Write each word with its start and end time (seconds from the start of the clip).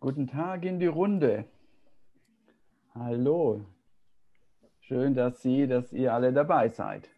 Guten 0.00 0.26
Tag 0.26 0.64
in 0.64 0.80
die 0.80 0.86
Runde. 0.86 1.44
Hallo. 2.94 3.60
Schön, 4.80 5.12
dass 5.12 5.42
Sie, 5.42 5.66
dass 5.66 5.92
ihr 5.92 6.14
alle 6.14 6.32
dabei 6.32 6.70
seid. 6.70 7.10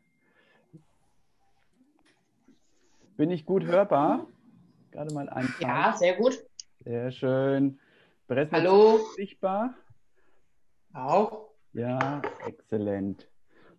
Bin 3.16 3.30
ich 3.30 3.46
gut 3.46 3.64
hörbar? 3.64 4.26
Gerade 4.90 5.14
mal 5.14 5.28
ein. 5.28 5.48
Ja, 5.60 5.94
sehr 5.96 6.16
gut. 6.16 6.44
Sehr 6.80 7.12
schön. 7.12 7.78
Hallo. 8.28 8.98
Sichtbar? 9.14 9.74
Auch. 10.92 11.50
Ja, 11.74 12.20
exzellent. 12.48 13.30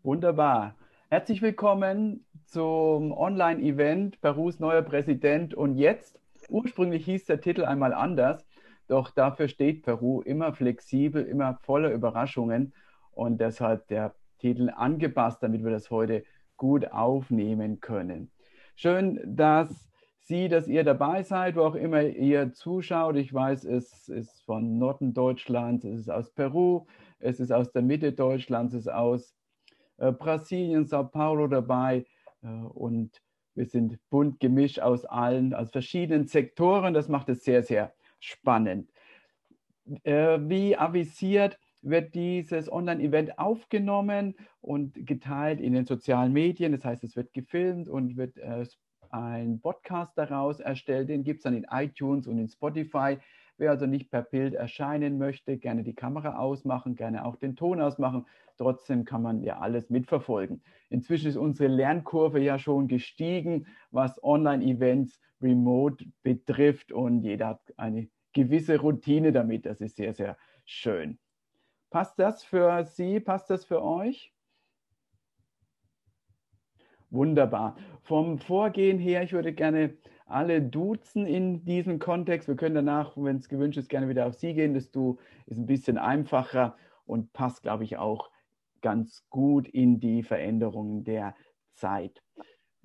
Wunderbar. 0.04 0.78
Herzlich 1.10 1.42
willkommen 1.42 2.26
zum 2.46 3.12
Online-Event 3.12 4.22
Perus 4.22 4.62
neuer 4.62 4.82
Präsident 4.82 5.54
und 5.54 5.76
jetzt. 5.76 6.22
Ursprünglich 6.48 7.04
hieß 7.04 7.26
der 7.26 7.42
Titel 7.42 7.66
einmal 7.66 7.94
anders. 7.94 8.46
Doch 8.88 9.12
dafür 9.12 9.48
steht 9.48 9.84
Peru 9.84 10.22
immer 10.22 10.54
flexibel, 10.54 11.24
immer 11.24 11.60
voller 11.64 11.92
Überraschungen 11.92 12.74
und 13.12 13.40
deshalb 13.40 13.88
der 13.88 14.16
Titel 14.40 14.70
angepasst, 14.76 15.42
damit 15.42 15.64
wir 15.64 15.72
das 15.72 15.90
heute 15.90 16.24
gut 16.58 16.92
aufnehmen 16.92 17.80
können. 17.80 18.32
Schön, 18.76 19.20
dass 19.26 19.90
Sie, 20.26 20.48
dass 20.48 20.70
ihr 20.70 20.86
dabei 20.86 21.24
seid, 21.24 21.58
wo 21.58 21.64
auch 21.64 21.76
immer 21.76 22.02
ihr 22.02 22.54
zuschaut. 22.54 23.18
Ich 23.18 23.34
weiß, 23.34 23.66
es 23.66 24.08
ist 24.08 24.42
von 24.46 24.78
Norden 24.78 25.14
Deutschlands, 25.14 25.84
es 25.84 26.00
ist 26.00 26.10
aus 26.10 26.32
Peru, 26.32 26.86
es 27.20 27.42
ist 27.42 27.52
aus 27.52 27.74
der 27.74 27.82
Mitte 27.82 28.14
Deutschlands, 28.14 28.74
es 28.74 28.82
ist 28.82 28.94
aus 28.94 29.36
äh, 29.98 30.14
Brasilien, 30.14 30.86
Sao 30.86 31.04
Paulo 31.04 31.48
dabei 31.48 32.06
äh, 32.42 32.48
und 32.48 33.22
wir 33.54 33.66
sind 33.66 34.00
bunt 34.10 34.40
gemischt 34.40 34.80
aus 34.80 35.04
allen, 35.04 35.54
aus 35.54 35.72
verschiedenen 35.72 36.28
Sektoren. 36.28 36.94
Das 36.94 37.10
macht 37.10 37.28
es 37.28 37.44
sehr, 37.44 37.62
sehr 37.62 37.94
spannend. 38.24 38.90
Äh, 40.04 40.40
wie 40.42 40.78
avisiert 40.78 41.60
wird 41.82 42.16
dieses 42.16 42.72
Online-Event 42.72 43.38
aufgenommen 43.38 44.36
und 44.62 45.06
geteilt 45.06 45.60
in 45.60 45.74
den 45.74 45.86
sozialen 45.86 46.32
Medien. 46.32 46.72
Das 46.72 46.86
heißt, 46.86 47.04
es 47.04 47.16
wird 47.16 47.34
gefilmt 47.34 47.90
und 47.90 48.16
wird 48.16 48.38
äh, 48.38 48.66
ein 49.10 49.60
Podcast 49.60 50.18
daraus 50.18 50.60
erstellt. 50.60 51.10
Den 51.10 51.24
gibt 51.24 51.40
es 51.40 51.44
dann 51.44 51.54
in 51.54 51.68
iTunes 51.70 52.26
und 52.28 52.40
in 52.40 52.48
Spotify. 52.48 53.18
Wer 53.58 53.72
also 53.72 53.86
nicht 53.86 54.10
per 54.10 54.24
Bild 54.24 54.56
erscheinen 54.56 55.18
möchte, 55.18 55.58
gerne 55.58 55.84
die 55.84 55.94
Kamera 55.94 56.38
ausmachen, 56.38 56.96
gerne 56.96 57.26
auch 57.26 57.36
den 57.36 57.56
Ton 57.56 57.82
ausmachen. 57.82 58.26
Trotzdem 58.58 59.06
kann 59.06 59.22
man 59.22 59.42
ja 59.42 59.60
alles 59.60 59.90
mitverfolgen. 59.90 60.64
Inzwischen 60.90 61.28
ist 61.28 61.38
unsere 61.38 61.70
Lernkurve 61.70 62.40
ja 62.40 62.60
schon 62.60 62.88
gestiegen, 62.88 63.68
was 63.92 64.24
Online-Events 64.24 65.20
remote 65.42 66.06
betrifft 66.24 66.92
und 66.92 67.22
jeder 67.22 67.48
hat 67.48 67.74
eine 67.78 68.10
gewisse 68.34 68.80
Routine 68.80 69.32
damit. 69.32 69.66
Das 69.66 69.82
ist 69.82 69.98
sehr, 69.98 70.14
sehr 70.14 70.38
schön. 70.66 71.20
Passt 71.90 72.18
das 72.18 72.44
für 72.44 72.86
Sie? 72.86 73.20
Passt 73.20 73.50
das 73.50 73.66
für 73.66 73.84
euch? 73.84 74.34
Wunderbar. 77.12 77.76
Vom 78.02 78.40
Vorgehen 78.40 78.98
her, 78.98 79.22
ich 79.22 79.34
würde 79.34 79.54
gerne 79.54 79.98
alle 80.26 80.64
duzen 80.64 81.28
in 81.28 81.64
diesem 81.64 82.00
Kontext. 82.00 82.48
Wir 82.48 82.56
können 82.56 82.74
danach, 82.74 83.14
wenn 83.16 83.38
es 83.38 83.50
gewünscht 83.50 83.78
ist, 83.78 83.90
gerne 83.90 84.10
wieder 84.10 84.26
auf 84.26 84.34
Sie 84.34 84.56
gehen. 84.56 84.74
Das 84.74 84.90
Du 84.90 85.20
ist 85.46 85.60
ein 85.60 85.68
bisschen 85.68 86.00
einfacher 86.00 86.76
und 87.06 87.32
passt, 87.34 87.62
glaube 87.62 87.84
ich, 87.84 87.98
auch 87.98 88.32
ganz 88.84 89.26
gut 89.30 89.68
in 89.68 90.00
die 90.00 90.22
Veränderungen 90.22 91.04
der 91.04 91.36
Zeit. 91.74 92.22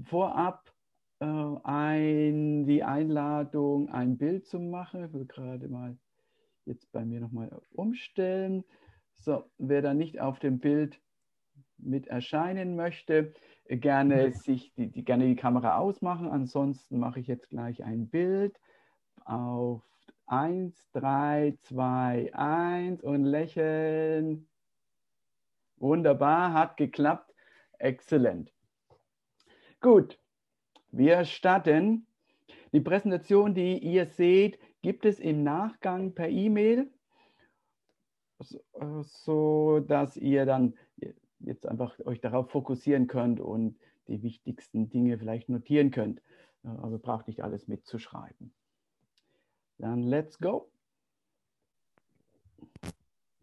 Vorab 0.02 0.72
äh, 1.20 1.26
ein, 1.26 2.64
die 2.66 2.82
Einladung, 2.82 3.90
ein 3.90 4.16
Bild 4.16 4.46
zu 4.46 4.58
machen. 4.60 5.04
Ich 5.04 5.12
will 5.12 5.26
gerade 5.26 5.68
mal 5.68 5.98
jetzt 6.64 6.90
bei 6.92 7.04
mir 7.04 7.20
nochmal 7.20 7.50
umstellen. 7.72 8.64
So, 9.16 9.50
wer 9.58 9.82
da 9.82 9.92
nicht 9.92 10.20
auf 10.20 10.38
dem 10.38 10.60
Bild 10.60 11.00
mit 11.76 12.06
erscheinen 12.06 12.76
möchte, 12.76 13.34
gerne 13.66 14.32
sich 14.32 14.72
die, 14.74 14.90
die, 14.90 15.04
gerne 15.04 15.26
die 15.26 15.36
Kamera 15.36 15.78
ausmachen. 15.78 16.28
Ansonsten 16.28 16.98
mache 16.98 17.20
ich 17.20 17.26
jetzt 17.26 17.50
gleich 17.50 17.84
ein 17.84 18.08
Bild 18.08 18.58
auf 19.24 19.82
1, 20.26 20.90
3, 20.92 21.56
2, 21.62 22.34
1 22.34 23.02
und 23.02 23.24
lächeln. 23.24 24.48
Wunderbar, 25.78 26.52
hat 26.52 26.76
geklappt. 26.76 27.34
Exzellent. 27.78 28.52
Gut, 29.80 30.18
wir 30.90 31.24
starten. 31.24 32.06
Die 32.72 32.80
Präsentation, 32.80 33.54
die 33.54 33.78
ihr 33.78 34.06
seht, 34.06 34.58
gibt 34.82 35.06
es 35.06 35.20
im 35.20 35.42
Nachgang 35.42 36.14
per 36.14 36.28
E-Mail, 36.28 36.90
so 39.02 39.80
dass 39.80 40.16
ihr 40.16 40.44
dann 40.46 40.74
jetzt 41.40 41.66
einfach 41.66 41.98
euch 42.00 42.20
darauf 42.20 42.50
fokussieren 42.50 43.06
könnt 43.06 43.40
und 43.40 43.78
die 44.08 44.22
wichtigsten 44.22 44.90
Dinge 44.90 45.18
vielleicht 45.18 45.48
notieren 45.48 45.90
könnt. 45.90 46.20
Also 46.62 46.98
braucht 46.98 47.28
nicht 47.28 47.42
alles 47.42 47.68
mitzuschreiben. 47.68 48.52
Dann 49.78 50.02
let's 50.02 50.38
go. 50.38 50.68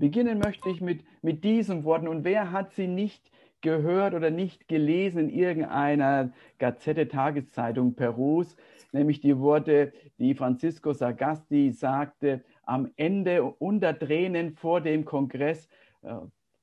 Beginnen 0.05 0.37
möchte 0.37 0.69
ich 0.69 0.81
mit, 0.81 1.03
mit 1.23 1.43
diesen 1.43 1.83
Worten. 1.83 2.07
Und 2.07 2.25
wer 2.25 2.51
hat 2.51 2.73
sie 2.73 2.85
nicht 2.85 3.31
gehört 3.61 4.13
oder 4.13 4.29
nicht 4.29 4.67
gelesen 4.67 5.29
in 5.29 5.29
irgendeiner 5.29 6.31
Gazette 6.59 7.07
Tageszeitung 7.07 7.95
Perus, 7.95 8.55
nämlich 8.91 9.19
die 9.19 9.39
Worte, 9.39 9.93
die 10.19 10.35
Francisco 10.35 10.93
Sagasti 10.93 11.71
sagte 11.71 12.43
am 12.65 12.91
Ende 12.97 13.45
unter 13.45 13.97
Tränen 13.97 14.53
vor 14.53 14.79
dem 14.79 15.05
Kongress, 15.05 15.67
äh, 16.03 16.13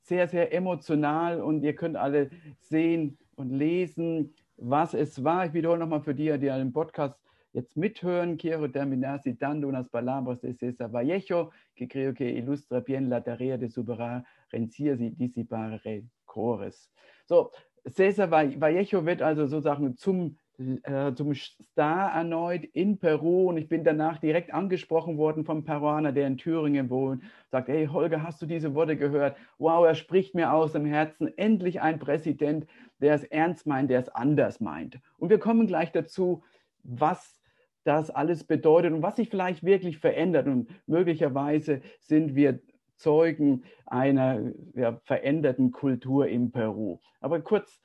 sehr, 0.02 0.28
sehr 0.28 0.54
emotional 0.54 1.41
und 1.41 1.64
ihr 1.64 1.75
könnt 1.75 1.97
alle 1.97 2.31
sehen 2.60 3.19
und 3.34 3.50
lesen, 3.50 4.34
was 4.56 4.94
es 4.94 5.25
war. 5.25 5.47
Ich 5.47 5.52
wiederhole 5.52 5.81
nochmal 5.81 6.02
für 6.02 6.14
die, 6.14 6.31
die 6.38 6.47
den 6.47 6.72
Podcast 6.72 7.19
jetzt 7.52 7.76
mithören. 7.76 8.36
Quiero 8.36 8.68
terminar 8.68 9.22
citando 9.22 9.68
unas 9.68 9.88
palabras 9.88 10.40
de 10.40 10.54
César 10.54 10.92
Vallejo, 10.92 11.50
que 11.74 11.88
creo 11.88 12.14
que 12.14 12.30
ilustra 12.30 12.80
bien 12.80 13.08
la 13.08 13.22
tarea 13.22 13.58
de 13.58 13.68
superar 13.68 14.24
rencillas 14.50 15.00
y 15.00 15.10
disipar 15.10 15.80
Chores. 16.26 16.90
So, 17.26 17.50
Cesar 17.88 18.30
Vallejo 18.30 19.04
wird 19.04 19.22
also 19.22 19.46
sozusagen 19.46 19.96
zum, 19.96 20.38
äh, 20.58 21.12
zum 21.14 21.34
Star 21.34 22.12
erneut 22.14 22.64
in 22.64 22.98
Peru 22.98 23.48
und 23.48 23.56
ich 23.56 23.69
bin 23.69 23.82
danach 23.82 24.19
direkt 24.19 24.54
angesprochen 24.54 25.19
worden 25.19 25.44
vom 25.44 25.64
Peruaner, 25.64 26.12
der 26.12 26.28
in 26.28 26.38
Thüringen 26.38 26.90
wohnt, 26.90 27.24
sagt, 27.50 27.69
hey 27.69 27.86
Holger, 27.86 28.22
hast 28.22 28.40
du 28.40 28.46
diese 28.46 28.74
Worte 28.74 28.96
gehört? 28.96 29.36
Wow, 29.58 29.84
er 29.84 29.94
spricht 29.94 30.34
mir 30.34 30.52
aus 30.52 30.72
dem 30.72 30.86
Herzen, 30.86 31.36
endlich 31.36 31.80
ein 31.80 31.98
Präsident, 31.98 32.66
der 33.00 33.14
es 33.14 33.24
ernst 33.24 33.66
meint, 33.66 33.90
der 33.90 34.00
es 34.00 34.08
anders 34.08 34.60
meint. 34.60 35.00
Und 35.19 35.30
wir 35.30 35.38
kommen 35.38 35.66
gleich 35.66 35.90
dazu, 35.90 36.44
was 36.84 37.41
das 37.84 38.10
alles 38.10 38.44
bedeutet 38.44 38.93
und 38.93 39.03
was 39.03 39.16
sich 39.16 39.28
vielleicht 39.28 39.65
wirklich 39.65 39.98
verändert. 39.98 40.47
Und 40.47 40.69
möglicherweise 40.87 41.81
sind 42.00 42.34
wir 42.34 42.60
Zeugen 42.97 43.65
einer 43.87 44.53
ja, 44.75 45.00
veränderten 45.04 45.72
Kultur 45.72 46.28
in 46.28 46.53
Peru. 46.53 47.00
Aber 47.20 47.41
kurz 47.41 47.81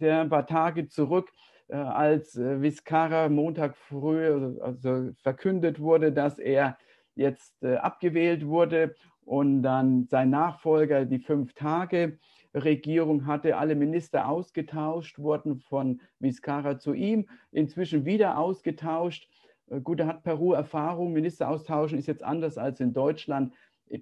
ein 0.00 0.28
paar 0.28 0.46
Tage 0.46 0.88
zurück, 0.88 1.30
äh, 1.70 1.76
als 1.76 2.36
äh, 2.36 2.60
Vizcarra 2.60 3.28
Montag 3.28 3.76
früh 3.76 4.56
also, 4.60 5.10
verkündet 5.22 5.78
wurde, 5.80 6.12
dass 6.12 6.38
er 6.38 6.76
jetzt 7.14 7.62
äh, 7.62 7.76
abgewählt 7.76 8.46
wurde 8.46 8.94
und 9.24 9.62
dann 9.62 10.06
sein 10.08 10.30
Nachfolger 10.30 11.04
die 11.04 11.20
Fünf-Tage-Regierung 11.20 13.26
hatte, 13.26 13.56
alle 13.56 13.76
Minister 13.76 14.28
ausgetauscht 14.28 15.20
wurden 15.20 15.60
von 15.60 16.00
Vizcarra 16.18 16.78
zu 16.78 16.92
ihm, 16.92 17.28
inzwischen 17.52 18.04
wieder 18.04 18.36
ausgetauscht. 18.38 19.28
Äh, 19.70 19.80
gut, 19.80 20.00
da 20.00 20.06
hat 20.06 20.22
Peru 20.22 20.52
Erfahrung, 20.52 21.12
Minister 21.12 21.48
austauschen 21.48 21.98
ist 21.98 22.06
jetzt 22.06 22.22
anders 22.22 22.58
als 22.58 22.80
in 22.80 22.92
Deutschland. 22.92 23.54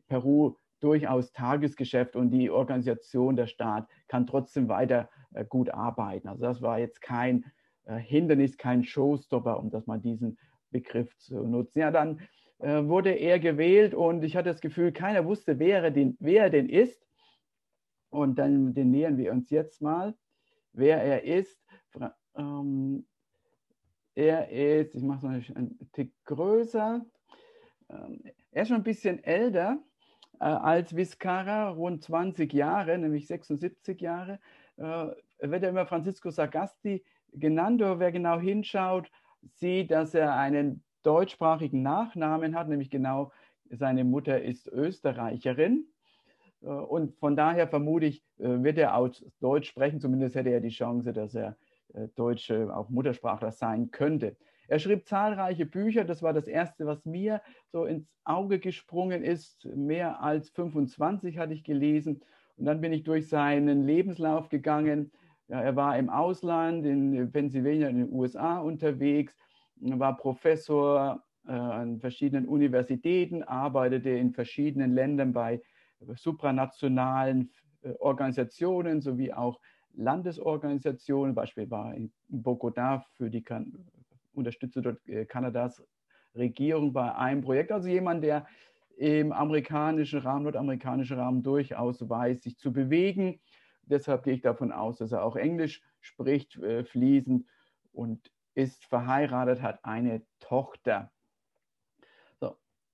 Peru 0.09 0.57
durchaus 0.81 1.33
Tagesgeschäft 1.33 2.15
und 2.15 2.31
die 2.31 2.51
Organisation, 2.51 3.37
der 3.37 3.47
Staat 3.47 3.89
kann 4.07 4.27
trotzdem 4.27 4.69
weiter 4.69 5.09
äh, 5.35 5.45
gut 5.45 5.71
arbeiten. 5.71 6.29
Also 6.29 6.43
das 6.43 6.63
war 6.63 6.79
jetzt 6.79 7.01
kein 7.01 7.45
äh, 7.85 7.97
Hindernis, 7.97 8.57
kein 8.57 8.85
Showstopper, 8.85 9.59
um 9.59 9.71
das 9.71 9.87
mal 9.87 9.99
diesen 9.99 10.39
Begriff 10.71 11.17
zu 11.19 11.47
nutzen. 11.47 11.81
Ja, 11.81 11.91
dann 11.91 12.21
äh, 12.59 12.85
wurde 12.85 13.11
er 13.11 13.39
gewählt 13.39 13.95
und 13.95 14.23
ich 14.23 14.37
hatte 14.37 14.51
das 14.51 14.61
Gefühl, 14.61 14.93
keiner 14.93 15.25
wusste, 15.25 15.59
wer 15.59 15.83
er 15.83 15.91
denn, 15.91 16.17
wer 16.21 16.45
er 16.45 16.51
denn 16.51 16.69
ist. 16.69 17.07
Und 18.11 18.39
dann 18.39 18.75
den 18.75 18.91
nähern 18.91 19.19
wir 19.19 19.33
uns 19.33 19.51
jetzt 19.51 19.83
mal, 19.83 20.15
wer 20.73 21.03
er 21.03 21.25
ist. 21.25 21.63
Ähm, 22.37 23.07
er 24.19 24.49
ist, 24.51 24.97
ich 24.97 25.03
mache 25.03 25.39
es 25.39 25.49
noch 25.49 25.57
ein 25.57 25.79
Tick 25.93 26.13
größer, 26.25 27.07
ähm, 27.89 28.21
er 28.51 28.63
ist 28.63 28.69
schon 28.69 28.79
ein 28.79 28.83
bisschen 28.83 29.23
älter, 29.23 29.79
äh, 30.41 30.45
als 30.45 30.97
Vizcarra, 30.97 31.69
rund 31.69 32.03
20 32.03 32.53
Jahre, 32.53 32.99
nämlich 32.99 33.29
76 33.29 34.01
Jahre, 34.01 34.41
äh, 34.77 35.07
wird 35.41 35.63
er 35.63 35.69
immer 35.69 35.87
Francisco 35.87 36.31
Sagasti 36.31 37.05
genannt. 37.33 37.81
Aber 37.81 38.01
wer 38.01 38.11
genau 38.11 38.41
hinschaut, 38.41 39.09
sieht, 39.55 39.93
dass 39.93 40.15
er 40.15 40.35
einen 40.35 40.83
deutschsprachigen 41.05 41.83
Nachnamen 41.83 42.57
hat, 42.57 42.69
nämlich 42.69 42.91
genau 42.91 43.31
Seine 43.71 44.03
Mutter 44.03 44.41
ist 44.41 44.67
Österreicherin. 44.67 45.85
Und 46.61 47.15
von 47.19 47.37
daher 47.37 47.69
vermute 47.69 48.07
ich, 48.07 48.25
wird 48.39 48.79
er 48.79 48.97
auch 48.97 49.11
Deutsch 49.41 49.69
sprechen. 49.69 50.01
Zumindest 50.01 50.37
hätte 50.37 50.49
er 50.49 50.61
die 50.61 50.71
Chance, 50.71 51.13
dass 51.13 51.35
er 51.35 51.59
Deutsche 52.15 52.75
auch 52.75 52.89
Muttersprachler 52.91 53.53
sein 53.53 53.91
könnte. 53.91 54.37
Er 54.69 54.79
schrieb 54.79 55.07
zahlreiche 55.07 55.65
Bücher. 55.65 56.05
Das 56.05 56.23
war 56.23 56.35
das 56.35 56.47
erste, 56.47 56.87
was 56.87 57.05
mir 57.07 57.41
so 57.73 57.87
ins 57.87 58.07
Auge 58.25 58.59
gesprungen 58.59 59.25
ist. 59.25 59.65
Mehr 59.65 60.23
als 60.23 60.51
25 60.51 61.39
hatte 61.39 61.55
ich 61.55 61.65
gelesen. 61.65 62.21
Und 62.57 62.67
dann 62.67 62.81
bin 62.81 62.93
ich 62.93 63.03
durch 63.03 63.29
seinen 63.29 63.85
Lebenslauf 63.85 64.51
gegangen. 64.51 65.11
Ja, 65.49 65.63
er 65.63 65.77
war 65.77 65.99
im 65.99 66.11
Ausland, 66.11 66.85
in 66.85 67.33
Pennsylvania, 67.33 67.89
in 67.89 67.97
den 67.97 68.13
USA 68.13 68.59
unterwegs, 68.59 69.35
war 69.77 70.17
Professor 70.17 71.23
äh, 71.47 71.53
an 71.53 71.99
verschiedenen 72.01 72.47
Universitäten, 72.47 73.43
arbeitete 73.43 74.11
in 74.11 74.35
verschiedenen 74.35 74.93
Ländern 74.93 75.33
bei 75.33 75.63
supranationalen 76.15 77.51
äh, 77.83 77.93
Organisationen 78.01 79.01
sowie 79.01 79.33
auch 79.33 79.59
Landesorganisationen, 79.99 81.35
beispielsweise 81.35 81.97
in 81.97 82.13
Bogotá 82.29 83.03
für 83.17 83.31
die 83.31 83.43
kan 83.43 83.73
unterstützte 84.33 84.81
dort 84.81 85.07
äh, 85.09 85.27
Kanadas 85.27 85.83
Regierung 86.35 86.93
bei 86.93 87.15
einem 87.15 87.43
Projekt. 87.43 87.73
Also 87.73 87.89
jemand, 87.89 88.23
der 88.23 88.47
im 88.97 89.33
amerikanischen 89.33 90.21
Rahmen, 90.21 90.45
nordamerikanischen 90.45 91.19
Rahmen 91.19 91.43
durchaus 91.43 92.09
weiß, 92.09 92.43
sich 92.43 92.57
zu 92.59 92.73
bewegen. 92.73 93.41
Deshalb 93.83 94.23
gehe 94.23 94.35
ich 94.35 94.43
davon 94.43 94.73
aus, 94.73 94.99
dass 94.99 95.13
er 95.13 95.25
auch 95.25 95.37
Englisch 95.37 95.83
spricht, 96.01 96.57
äh, 96.59 96.85
fließend 96.85 97.47
und 97.93 98.31
ist 98.55 98.85
verheiratet, 98.85 99.63
hat 99.63 99.85
eine 99.85 100.23
Tochter. 100.39 101.11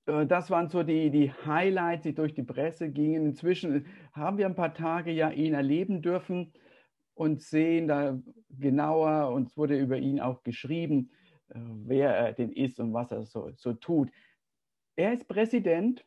Äh, 0.07 0.27
das 0.27 0.51
waren 0.51 0.69
so 0.69 0.83
die, 0.83 1.11
die 1.11 1.33
Highlights, 1.33 2.03
die 2.03 2.15
durch 2.15 2.35
die 2.35 2.43
Presse 2.43 2.91
gingen. 2.91 3.27
Inzwischen 3.27 3.87
haben 4.13 4.39
wir 4.39 4.47
ein 4.47 4.55
paar 4.55 4.75
Tage 4.75 5.11
ja 5.11 5.31
ihn 5.31 5.55
erleben 5.55 6.03
dürfen 6.03 6.53
und 7.15 7.43
sehen 7.43 7.89
da 7.89 8.19
genauer, 8.51 9.33
uns 9.33 9.57
wurde 9.57 9.79
über 9.79 9.99
ihn 9.99 10.21
auch 10.21 10.43
geschrieben, 10.43 11.11
äh, 11.49 11.59
wer 11.59 12.11
er 12.15 12.33
denn 12.33 12.53
ist 12.53 12.81
und 12.81 12.93
was 12.93 13.13
er 13.13 13.25
so, 13.25 13.51
so 13.57 13.73
tut. 13.73 14.11
Er 14.97 15.13
ist 15.13 15.29
Präsident, 15.29 16.05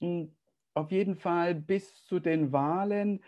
hm, 0.00 0.32
auf 0.74 0.90
jeden 0.90 1.16
Fall 1.16 1.54
bis 1.54 2.04
zu 2.04 2.20
den 2.20 2.52
Wahlen 2.52 3.20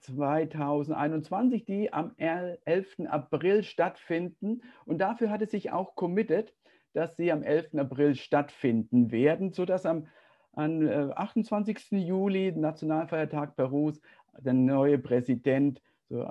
2021, 0.00 1.62
äh, 1.62 1.64
die 1.64 1.92
am 1.92 2.12
11. 2.16 3.06
April 3.08 3.62
stattfinden. 3.62 4.62
Und 4.84 4.98
dafür 4.98 5.30
hat 5.30 5.40
er 5.40 5.48
sich 5.48 5.72
auch 5.72 5.94
committed, 5.96 6.54
dass 6.92 7.16
sie 7.16 7.32
am 7.32 7.42
11. 7.42 7.78
April 7.78 8.14
stattfinden 8.14 9.10
werden, 9.10 9.52
sodass 9.52 9.84
am, 9.84 10.06
am 10.52 10.88
28. 10.88 11.92
Äh, 11.92 11.96
Juli, 11.96 12.52
Nationalfeiertag 12.52 13.56
Perus, 13.56 14.00
der 14.38 14.52
neue 14.52 14.98
Präsident 14.98 15.82
so 16.14 16.30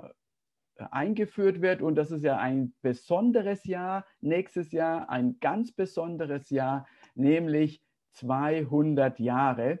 eingeführt 0.90 1.60
wird. 1.60 1.82
Und 1.82 1.94
das 1.94 2.10
ist 2.10 2.24
ja 2.24 2.36
ein 2.38 2.74
besonderes 2.82 3.64
Jahr, 3.64 4.04
nächstes 4.20 4.72
Jahr 4.72 5.08
ein 5.10 5.38
ganz 5.40 5.72
besonderes 5.72 6.50
Jahr, 6.50 6.86
nämlich 7.14 7.82
200 8.12 9.20
Jahre. 9.20 9.80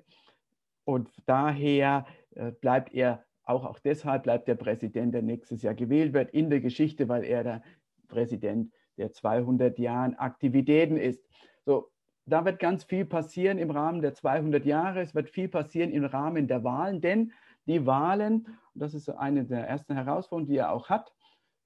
Und 0.84 1.10
daher 1.26 2.06
äh, 2.34 2.52
bleibt 2.52 2.92
er, 2.94 3.24
auch, 3.44 3.64
auch 3.64 3.78
deshalb 3.78 4.24
bleibt 4.24 4.48
der 4.48 4.54
Präsident, 4.54 5.14
der 5.14 5.22
nächstes 5.22 5.62
Jahr 5.62 5.74
gewählt 5.74 6.12
wird, 6.12 6.30
in 6.30 6.50
der 6.50 6.60
Geschichte, 6.60 7.08
weil 7.08 7.24
er 7.24 7.42
der 7.42 7.62
Präsident 8.08 8.72
der 8.96 9.12
200 9.12 9.78
Jahren 9.78 10.14
Aktivitäten 10.14 10.96
ist. 10.96 11.26
So, 11.64 11.90
da 12.26 12.44
wird 12.44 12.58
ganz 12.58 12.84
viel 12.84 13.04
passieren 13.04 13.58
im 13.58 13.70
Rahmen 13.70 14.02
der 14.02 14.14
200 14.14 14.64
Jahre. 14.64 15.00
Es 15.00 15.14
wird 15.14 15.30
viel 15.30 15.48
passieren 15.48 15.90
im 15.90 16.04
Rahmen 16.04 16.46
der 16.46 16.62
Wahlen, 16.62 17.00
denn 17.00 17.32
die 17.66 17.86
Wahlen, 17.86 18.58
das 18.74 18.94
ist 18.94 19.08
eine 19.08 19.44
der 19.44 19.66
ersten 19.68 19.94
Herausforderungen, 19.94 20.50
die 20.50 20.58
er 20.58 20.72
auch 20.72 20.88
hat, 20.88 21.12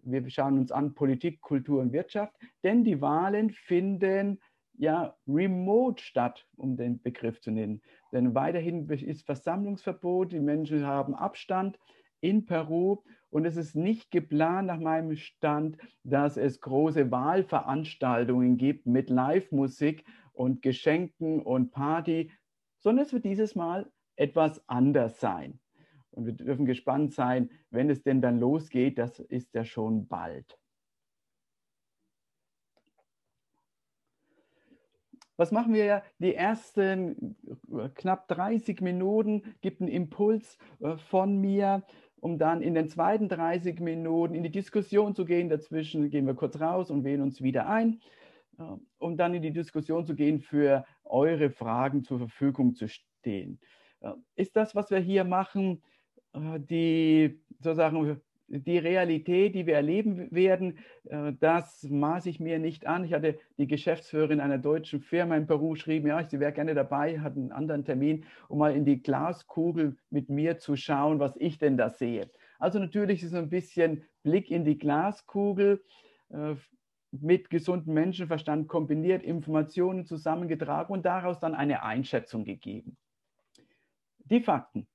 wir 0.02 0.28
schauen 0.30 0.58
uns 0.58 0.72
an 0.72 0.94
Politik, 0.94 1.40
Kultur 1.40 1.80
und 1.80 1.92
Wirtschaft, 1.92 2.34
denn 2.62 2.84
die 2.84 3.00
Wahlen 3.00 3.50
finden 3.50 4.40
ja 4.74 5.16
remote 5.26 6.02
statt, 6.02 6.46
um 6.56 6.76
den 6.76 7.02
Begriff 7.02 7.40
zu 7.40 7.50
nennen. 7.50 7.82
Denn 8.12 8.34
weiterhin 8.34 8.88
ist 8.88 9.26
Versammlungsverbot, 9.26 10.32
die 10.32 10.40
Menschen 10.40 10.86
haben 10.86 11.14
Abstand 11.14 11.78
in 12.20 12.46
Peru 12.46 13.02
und 13.30 13.44
es 13.44 13.56
ist 13.56 13.74
nicht 13.74 14.10
geplant 14.10 14.68
nach 14.68 14.78
meinem 14.78 15.16
Stand, 15.16 15.76
dass 16.04 16.36
es 16.36 16.60
große 16.60 17.10
Wahlveranstaltungen 17.10 18.56
gibt 18.56 18.86
mit 18.86 19.10
Live-Musik 19.10 20.04
und 20.32 20.62
Geschenken 20.62 21.42
und 21.42 21.72
Party, 21.72 22.30
sondern 22.78 23.04
es 23.04 23.12
wird 23.12 23.24
dieses 23.24 23.54
Mal 23.54 23.90
etwas 24.16 24.66
anders 24.68 25.20
sein. 25.20 25.60
Und 26.18 26.26
wir 26.26 26.32
dürfen 26.32 26.66
gespannt 26.66 27.14
sein, 27.14 27.48
wenn 27.70 27.88
es 27.90 28.02
denn 28.02 28.20
dann 28.20 28.40
losgeht. 28.40 28.98
Das 28.98 29.20
ist 29.20 29.54
ja 29.54 29.64
schon 29.64 30.08
bald. 30.08 30.58
Was 35.36 35.52
machen 35.52 35.72
wir 35.74 35.84
ja? 35.84 36.02
Die 36.18 36.34
ersten 36.34 37.36
äh, 37.70 37.88
knapp 37.94 38.26
30 38.26 38.80
Minuten 38.80 39.54
gibt 39.60 39.80
einen 39.80 39.88
Impuls 39.88 40.58
äh, 40.80 40.96
von 40.96 41.40
mir, 41.40 41.84
um 42.16 42.36
dann 42.36 42.62
in 42.62 42.74
den 42.74 42.88
zweiten 42.88 43.28
30 43.28 43.78
Minuten 43.78 44.34
in 44.34 44.42
die 44.42 44.50
Diskussion 44.50 45.14
zu 45.14 45.24
gehen. 45.24 45.48
Dazwischen 45.48 46.10
gehen 46.10 46.26
wir 46.26 46.34
kurz 46.34 46.60
raus 46.60 46.90
und 46.90 47.04
wählen 47.04 47.22
uns 47.22 47.40
wieder 47.40 47.68
ein, 47.68 48.00
äh, 48.58 48.64
um 48.98 49.16
dann 49.16 49.34
in 49.34 49.42
die 49.42 49.52
Diskussion 49.52 50.04
zu 50.04 50.16
gehen, 50.16 50.40
für 50.40 50.84
eure 51.04 51.50
Fragen 51.50 52.02
zur 52.02 52.18
Verfügung 52.18 52.74
zu 52.74 52.88
stehen. 52.88 53.60
Ist 54.36 54.54
das, 54.54 54.76
was 54.76 54.90
wir 54.92 54.98
hier 54.98 55.24
machen, 55.24 55.82
die 56.58 57.40
sozusagen 57.60 58.20
die 58.48 58.78
Realität, 58.78 59.54
die 59.54 59.66
wir 59.66 59.74
erleben 59.74 60.30
werden, 60.30 60.78
äh, 61.04 61.32
das 61.38 61.82
maße 61.84 62.30
ich 62.30 62.40
mir 62.40 62.58
nicht 62.58 62.86
an. 62.86 63.04
Ich 63.04 63.12
hatte 63.12 63.38
die 63.58 63.66
Geschäftsführerin 63.66 64.40
einer 64.40 64.58
deutschen 64.58 65.00
Firma 65.00 65.36
in 65.36 65.46
Peru 65.46 65.70
geschrieben, 65.70 66.08
ja, 66.08 66.26
sie 66.26 66.40
wäre 66.40 66.52
gerne 66.52 66.74
dabei, 66.74 67.20
hat 67.20 67.36
einen 67.36 67.52
anderen 67.52 67.84
Termin, 67.84 68.24
um 68.48 68.58
mal 68.58 68.74
in 68.74 68.84
die 68.84 69.02
Glaskugel 69.02 69.96
mit 70.10 70.30
mir 70.30 70.58
zu 70.58 70.76
schauen, 70.76 71.20
was 71.20 71.36
ich 71.36 71.58
denn 71.58 71.76
da 71.76 71.90
sehe. 71.90 72.30
Also 72.58 72.78
natürlich 72.78 73.22
ist 73.22 73.32
es 73.32 73.38
ein 73.38 73.50
bisschen 73.50 74.04
Blick 74.22 74.50
in 74.50 74.64
die 74.64 74.78
Glaskugel 74.78 75.84
äh, 76.30 76.54
mit 77.10 77.50
gesundem 77.50 77.94
Menschenverstand 77.94 78.68
kombiniert, 78.68 79.22
Informationen 79.22 80.06
zusammengetragen 80.06 80.92
und 80.92 81.04
daraus 81.04 81.38
dann 81.38 81.54
eine 81.54 81.82
Einschätzung 81.82 82.44
gegeben. 82.44 82.96
Die 84.24 84.40
Fakten. 84.40 84.86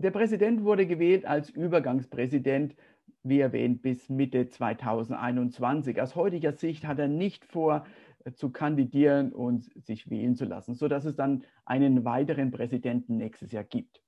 Der 0.00 0.10
Präsident 0.10 0.64
wurde 0.64 0.86
gewählt 0.86 1.26
als 1.26 1.50
Übergangspräsident, 1.50 2.74
wie 3.22 3.40
erwähnt, 3.40 3.82
bis 3.82 4.08
Mitte 4.08 4.48
2021. 4.48 6.00
Aus 6.00 6.16
heutiger 6.16 6.52
Sicht 6.54 6.86
hat 6.86 6.98
er 6.98 7.06
nicht 7.06 7.44
vor, 7.44 7.84
äh, 8.24 8.32
zu 8.32 8.50
kandidieren 8.50 9.30
und 9.30 9.70
sich 9.76 10.08
wählen 10.08 10.36
zu 10.36 10.46
lassen, 10.46 10.72
sodass 10.72 11.04
es 11.04 11.16
dann 11.16 11.44
einen 11.66 12.06
weiteren 12.06 12.50
Präsidenten 12.50 13.18
nächstes 13.18 13.52
Jahr 13.52 13.64
gibt. 13.64 14.02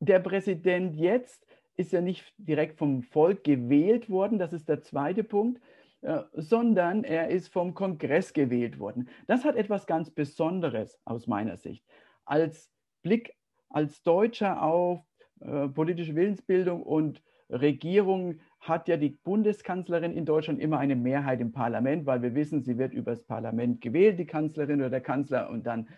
Der 0.00 0.18
Präsident 0.20 0.94
jetzt 0.96 1.46
ist 1.76 1.92
ja 1.92 2.02
nicht 2.02 2.30
direkt 2.36 2.76
vom 2.76 3.00
Volk 3.00 3.42
gewählt 3.42 4.10
worden, 4.10 4.38
das 4.38 4.52
ist 4.52 4.68
der 4.68 4.82
zweite 4.82 5.24
Punkt, 5.24 5.62
äh, 6.02 6.24
sondern 6.34 7.04
er 7.04 7.28
ist 7.28 7.48
vom 7.48 7.72
Kongress 7.72 8.34
gewählt 8.34 8.78
worden. 8.78 9.08
Das 9.28 9.46
hat 9.46 9.56
etwas 9.56 9.86
ganz 9.86 10.10
Besonderes 10.10 11.00
aus 11.06 11.26
meiner 11.26 11.56
Sicht. 11.56 11.86
Als 12.26 12.70
Blick 13.02 13.34
als 13.68 14.02
Deutscher 14.02 14.62
auf 14.62 15.00
äh, 15.40 15.68
politische 15.68 16.14
Willensbildung 16.14 16.82
und 16.82 17.22
Regierung 17.50 18.40
hat 18.60 18.88
ja 18.88 18.96
die 18.96 19.10
Bundeskanzlerin 19.10 20.12
in 20.12 20.24
Deutschland 20.24 20.60
immer 20.60 20.78
eine 20.78 20.96
Mehrheit 20.96 21.40
im 21.40 21.52
Parlament, 21.52 22.06
weil 22.06 22.22
wir 22.22 22.34
wissen, 22.34 22.62
sie 22.62 22.78
wird 22.78 22.92
über 22.92 23.12
das 23.12 23.22
Parlament 23.22 23.80
gewählt, 23.80 24.18
die 24.18 24.26
Kanzlerin 24.26 24.80
oder 24.80 24.90
der 24.90 25.00
Kanzler, 25.00 25.50
und 25.50 25.66
dann 25.66 25.88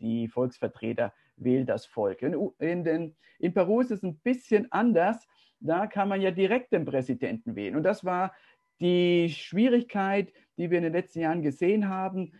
die 0.00 0.28
Volksvertreter 0.28 1.12
wählt 1.36 1.68
das 1.68 1.86
Volk. 1.86 2.22
In, 2.22 2.34
in, 2.58 2.84
den, 2.84 3.14
in 3.38 3.52
Peru 3.52 3.80
ist 3.80 3.90
es 3.90 4.02
ein 4.02 4.16
bisschen 4.18 4.70
anders. 4.72 5.26
Da 5.60 5.86
kann 5.86 6.08
man 6.08 6.20
ja 6.20 6.30
direkt 6.30 6.72
den 6.72 6.84
Präsidenten 6.84 7.56
wählen. 7.56 7.76
Und 7.76 7.82
das 7.82 8.04
war 8.04 8.32
die 8.80 9.28
Schwierigkeit, 9.30 10.32
die 10.56 10.70
wir 10.70 10.78
in 10.78 10.84
den 10.84 10.92
letzten 10.92 11.20
Jahren 11.20 11.42
gesehen 11.42 11.88
haben. 11.88 12.32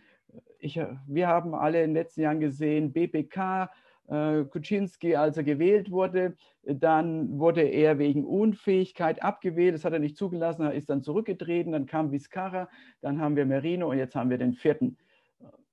Ich, 0.59 0.79
wir 1.07 1.27
haben 1.27 1.53
alle 1.53 1.83
in 1.83 1.89
den 1.89 1.95
letzten 1.95 2.21
Jahren 2.21 2.39
gesehen, 2.39 2.93
BPK, 2.93 3.71
Kuczynski, 4.07 5.15
als 5.15 5.35
er 5.35 5.43
gewählt 5.43 5.91
wurde, 5.91 6.35
dann 6.63 7.39
wurde 7.39 7.61
er 7.61 7.99
wegen 7.99 8.23
Unfähigkeit 8.23 9.21
abgewählt, 9.21 9.75
das 9.75 9.83
hat 9.83 9.93
er 9.93 9.99
nicht 9.99 10.15
zugelassen, 10.15 10.63
er 10.63 10.73
ist 10.73 10.89
dann 10.89 11.01
zurückgetreten, 11.01 11.73
dann 11.73 11.85
kam 11.85 12.11
Vizcarra, 12.11 12.69
dann 13.01 13.19
haben 13.19 13.35
wir 13.35 13.45
Merino 13.45 13.89
und 13.89 13.97
jetzt 13.97 14.15
haben 14.15 14.29
wir 14.29 14.37
den 14.37 14.53
vierten. 14.53 14.97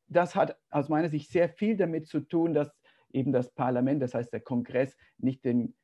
Das 0.08 0.34
hat 0.34 0.58
aus 0.70 0.88
meiner 0.88 1.08
Sicht 1.08 1.30
sehr 1.30 1.48
viel 1.48 1.76
damit 1.76 2.08
zu 2.08 2.20
tun, 2.20 2.54
dass 2.54 2.72
eben 3.12 3.32
das 3.32 3.52
Parlament, 3.54 4.02
das 4.02 4.14
heißt 4.14 4.32
der 4.32 4.40
Kongress, 4.40 4.96
nicht 5.18 5.44
den 5.44 5.74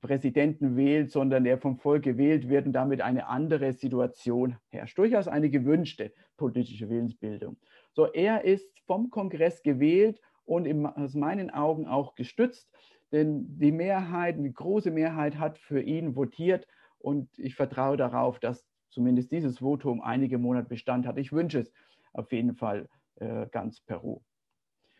Präsidenten 0.00 0.76
wählt, 0.76 1.10
sondern 1.10 1.44
der 1.44 1.58
vom 1.58 1.78
Volk 1.78 2.04
gewählt 2.04 2.48
wird 2.48 2.66
und 2.66 2.72
damit 2.72 3.00
eine 3.00 3.26
andere 3.26 3.72
Situation 3.72 4.56
herrscht. 4.68 4.98
Durchaus 4.98 5.28
eine 5.28 5.50
gewünschte 5.50 6.12
politische 6.36 6.88
Willensbildung. 6.88 7.56
So, 7.92 8.12
er 8.12 8.44
ist 8.44 8.68
vom 8.86 9.10
Kongress 9.10 9.62
gewählt 9.62 10.20
und 10.46 10.64
in, 10.66 10.86
aus 10.86 11.14
meinen 11.14 11.50
Augen 11.50 11.86
auch 11.86 12.14
gestützt, 12.14 12.70
denn 13.12 13.58
die 13.58 13.72
Mehrheit, 13.72 14.36
die 14.38 14.52
große 14.52 14.90
Mehrheit 14.90 15.38
hat 15.38 15.58
für 15.58 15.80
ihn 15.80 16.16
votiert 16.16 16.66
und 16.98 17.28
ich 17.38 17.54
vertraue 17.54 17.96
darauf, 17.96 18.40
dass 18.40 18.66
zumindest 18.90 19.30
dieses 19.30 19.58
Votum 19.58 20.00
einige 20.00 20.38
Monate 20.38 20.68
Bestand 20.68 21.06
hat. 21.06 21.18
Ich 21.18 21.32
wünsche 21.32 21.60
es 21.60 21.72
auf 22.12 22.32
jeden 22.32 22.54
Fall 22.54 22.88
äh, 23.16 23.46
ganz 23.50 23.80
Peru. 23.80 24.22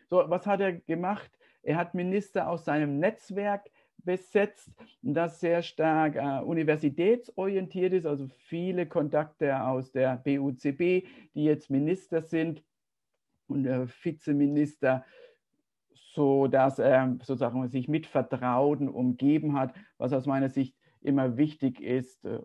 So, 0.07 0.23
was 0.27 0.45
hat 0.45 0.61
er 0.61 0.73
gemacht? 0.73 1.31
Er 1.63 1.77
hat 1.77 1.95
Minister 1.95 2.47
aus 2.47 2.63
seinem 2.63 2.99
Netzwerk 2.99 3.69
besetzt, 3.97 4.71
das 5.01 5.39
sehr 5.39 5.61
stark 5.61 6.15
äh, 6.15 6.41
universitätsorientiert 6.43 7.93
ist, 7.93 8.05
also 8.05 8.27
viele 8.47 8.85
Kontakte 8.85 9.61
aus 9.61 9.91
der 9.91 10.17
BUCB, 10.17 11.05
die 11.33 11.43
jetzt 11.43 11.69
Minister 11.69 12.21
sind 12.21 12.63
und 13.47 13.65
äh, 13.65 13.85
Vizeminister, 13.87 15.03
so 16.17 16.47
dass 16.47 16.79
er 16.79 17.15
sozusagen 17.21 17.67
sich 17.67 17.87
mit 17.87 18.07
Vertrauten 18.07 18.89
umgeben 18.89 19.53
hat, 19.53 19.75
was 19.99 20.13
aus 20.13 20.25
meiner 20.25 20.49
Sicht 20.49 20.75
immer 20.99 21.37
wichtig 21.37 21.79
ist, 21.79 22.25
äh, 22.25 22.39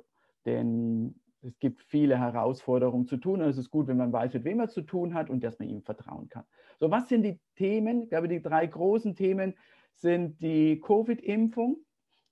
denn 0.45 1.19
es 1.41 1.59
gibt 1.59 1.81
viele 1.81 2.19
Herausforderungen 2.19 3.07
zu 3.07 3.17
tun 3.17 3.41
und 3.41 3.49
es 3.49 3.57
ist 3.57 3.71
gut, 3.71 3.87
wenn 3.87 3.97
man 3.97 4.13
weiß, 4.13 4.35
mit 4.35 4.45
wem 4.45 4.59
man 4.59 4.69
zu 4.69 4.83
tun 4.83 5.15
hat 5.15 5.31
und 5.31 5.43
dass 5.43 5.59
man 5.59 5.71
ihm 5.71 5.83
vertrauen 5.83 6.29
kann. 6.29 6.45
So, 6.81 6.91
was 6.91 7.09
sind 7.09 7.23
die 7.23 7.41
Themen? 7.57 8.03
Ich 8.03 8.11
glaube, 8.11 8.29
die 8.29 8.43
drei 8.43 8.67
großen 8.67 9.17
Themen 9.17 9.55
sind 9.95 10.43
die 10.43 10.79
Covid-Impfung. 10.79 11.79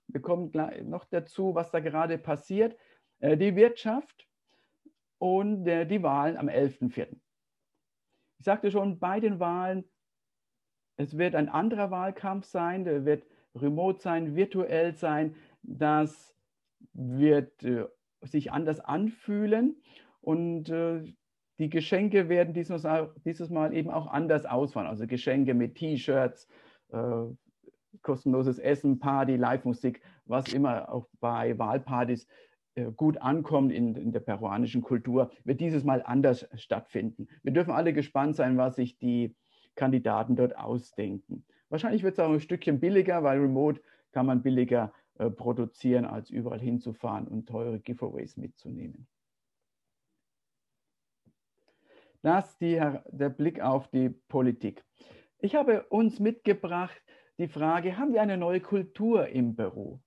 Wir 0.09 0.21
kommen 0.21 0.51
noch 0.83 1.05
dazu, 1.05 1.55
was 1.55 1.71
da 1.71 1.79
gerade 1.79 2.19
passiert, 2.19 2.77
äh, 3.19 3.35
die 3.35 3.55
Wirtschaft 3.55 4.27
und 5.17 5.65
äh, 5.65 5.87
die 5.87 6.03
Wahlen 6.03 6.37
am 6.37 6.49
11.04. 6.49 7.07
Ich 8.37 8.45
sagte 8.45 8.69
schon, 8.69 8.99
bei 8.99 9.19
den 9.19 9.39
Wahlen, 9.39 9.85
es 11.01 11.17
wird 11.17 11.35
ein 11.35 11.49
anderer 11.49 11.91
Wahlkampf 11.91 12.45
sein, 12.45 12.83
der 12.83 13.05
wird 13.05 13.23
remote 13.55 14.01
sein, 14.01 14.35
virtuell 14.35 14.95
sein, 14.95 15.35
das 15.63 16.33
wird 16.93 17.63
äh, 17.63 17.85
sich 18.21 18.51
anders 18.51 18.79
anfühlen 18.79 19.75
und 20.21 20.71
die 21.59 21.69
Geschenke 21.69 22.29
werden 22.29 22.53
dieses 22.53 22.83
Mal, 22.83 23.13
dieses 23.25 23.49
Mal 23.49 23.73
eben 23.73 23.89
auch 23.89 24.07
anders 24.07 24.45
ausfallen. 24.45 24.87
Also 24.87 25.07
Geschenke 25.07 25.53
mit 25.55 25.75
T-Shirts, 25.75 26.47
kostenloses 28.01 28.59
Essen, 28.59 28.99
Party, 28.99 29.35
Live-Musik, 29.35 30.01
was 30.25 30.51
immer 30.53 30.91
auch 30.91 31.07
bei 31.19 31.57
Wahlpartys 31.57 32.27
äh, 32.75 32.91
gut 32.91 33.17
ankommt 33.17 33.71
in, 33.71 33.95
in, 33.95 34.11
der 34.11 34.21
peruanischen 34.21 34.81
Kultur, 34.81 35.31
wird 35.43 35.59
dieses 35.59 35.83
Mal 35.83 36.01
anders 36.03 36.47
stattfinden. 36.55 37.27
Wir 37.43 37.51
dürfen 37.51 37.71
alle 37.71 37.93
gespannt 37.93 38.35
sein, 38.35 38.57
was 38.57 38.75
sich 38.75 38.97
die 38.97 39.35
Kandidaten 39.75 40.35
dort 40.35 40.57
ausdenken. 40.57 41.45
Wahrscheinlich 41.69 42.03
wird 42.03 42.13
es 42.13 42.19
auch 42.19 42.31
ein 42.31 42.39
Stückchen 42.39 42.79
billiger, 42.79 43.23
weil 43.23 43.39
remote 43.39 43.81
kann 44.11 44.25
man 44.25 44.41
billiger 44.41 44.93
äh, 45.15 45.29
produzieren, 45.29 46.05
als 46.05 46.29
überall 46.29 46.59
hinzufahren 46.59 47.27
und 47.27 47.47
teure 47.47 47.79
Giveaways 47.79 48.37
mitzunehmen. 48.37 49.07
Das 52.21 52.57
die, 52.57 52.79
der 53.09 53.29
Blick 53.29 53.61
auf 53.61 53.87
die 53.87 54.09
Politik. 54.09 54.83
Ich 55.39 55.55
habe 55.55 55.83
uns 55.87 56.19
mitgebracht 56.19 57.01
die 57.39 57.47
Frage, 57.47 57.97
haben 57.97 58.13
wir 58.13 58.21
eine 58.21 58.37
neue 58.37 58.61
Kultur 58.61 59.27
im 59.27 59.55
Büro? 59.55 60.01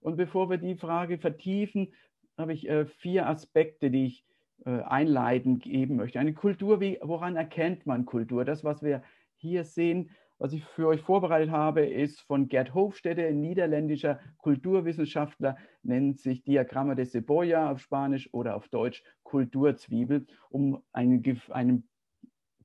Und 0.00 0.16
bevor 0.16 0.50
wir 0.50 0.58
die 0.58 0.76
Frage 0.76 1.18
vertiefen, 1.18 1.94
habe 2.36 2.52
ich 2.52 2.68
äh, 2.68 2.86
vier 2.86 3.28
Aspekte, 3.28 3.90
die 3.90 4.06
ich 4.06 4.24
äh, 4.64 4.82
einleitend 4.82 5.62
geben 5.62 5.96
möchte. 5.96 6.20
Eine 6.20 6.34
Kultur, 6.34 6.80
wie, 6.80 6.98
woran 7.02 7.36
erkennt 7.36 7.86
man 7.86 8.06
Kultur? 8.06 8.44
Das, 8.44 8.64
was 8.64 8.82
wir 8.82 9.02
hier 9.36 9.64
sehen, 9.64 10.10
was 10.38 10.52
ich 10.54 10.64
für 10.64 10.86
euch 10.86 11.02
vorbereitet 11.02 11.50
habe, 11.50 11.84
ist 11.84 12.20
von 12.20 12.48
Gerd 12.48 12.72
Hofstede, 12.72 13.26
ein 13.26 13.40
niederländischer 13.40 14.20
Kulturwissenschaftler, 14.38 15.58
nennt 15.82 16.18
sich 16.18 16.44
Diagramme 16.44 16.94
de 16.94 17.04
Cebolla 17.04 17.70
auf 17.70 17.80
Spanisch 17.80 18.32
oder 18.32 18.56
auf 18.56 18.68
Deutsch 18.68 19.02
Kulturzwiebel, 19.22 20.26
um 20.48 20.82
einen, 20.92 21.22
einen 21.50 21.88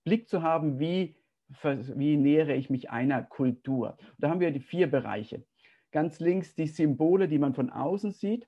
Blick 0.05 0.29
zu 0.29 0.41
haben, 0.41 0.79
wie 0.79 1.17
wie 1.63 2.17
nähere 2.17 2.55
ich 2.55 2.69
mich 2.69 2.89
einer 2.89 3.23
Kultur? 3.23 3.97
Da 4.17 4.29
haben 4.29 4.39
wir 4.39 4.51
die 4.51 4.59
vier 4.59 4.89
Bereiche. 4.89 5.45
Ganz 5.91 6.19
links 6.19 6.55
die 6.55 6.67
Symbole, 6.67 7.27
die 7.27 7.37
man 7.37 7.53
von 7.53 7.69
außen 7.69 8.11
sieht, 8.11 8.47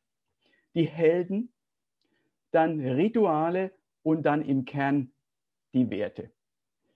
die 0.73 0.87
Helden, 0.87 1.53
dann 2.51 2.79
Rituale 2.79 3.71
und 4.03 4.25
dann 4.25 4.41
im 4.41 4.65
Kern 4.65 5.11
die 5.73 5.89
Werte. 5.89 6.31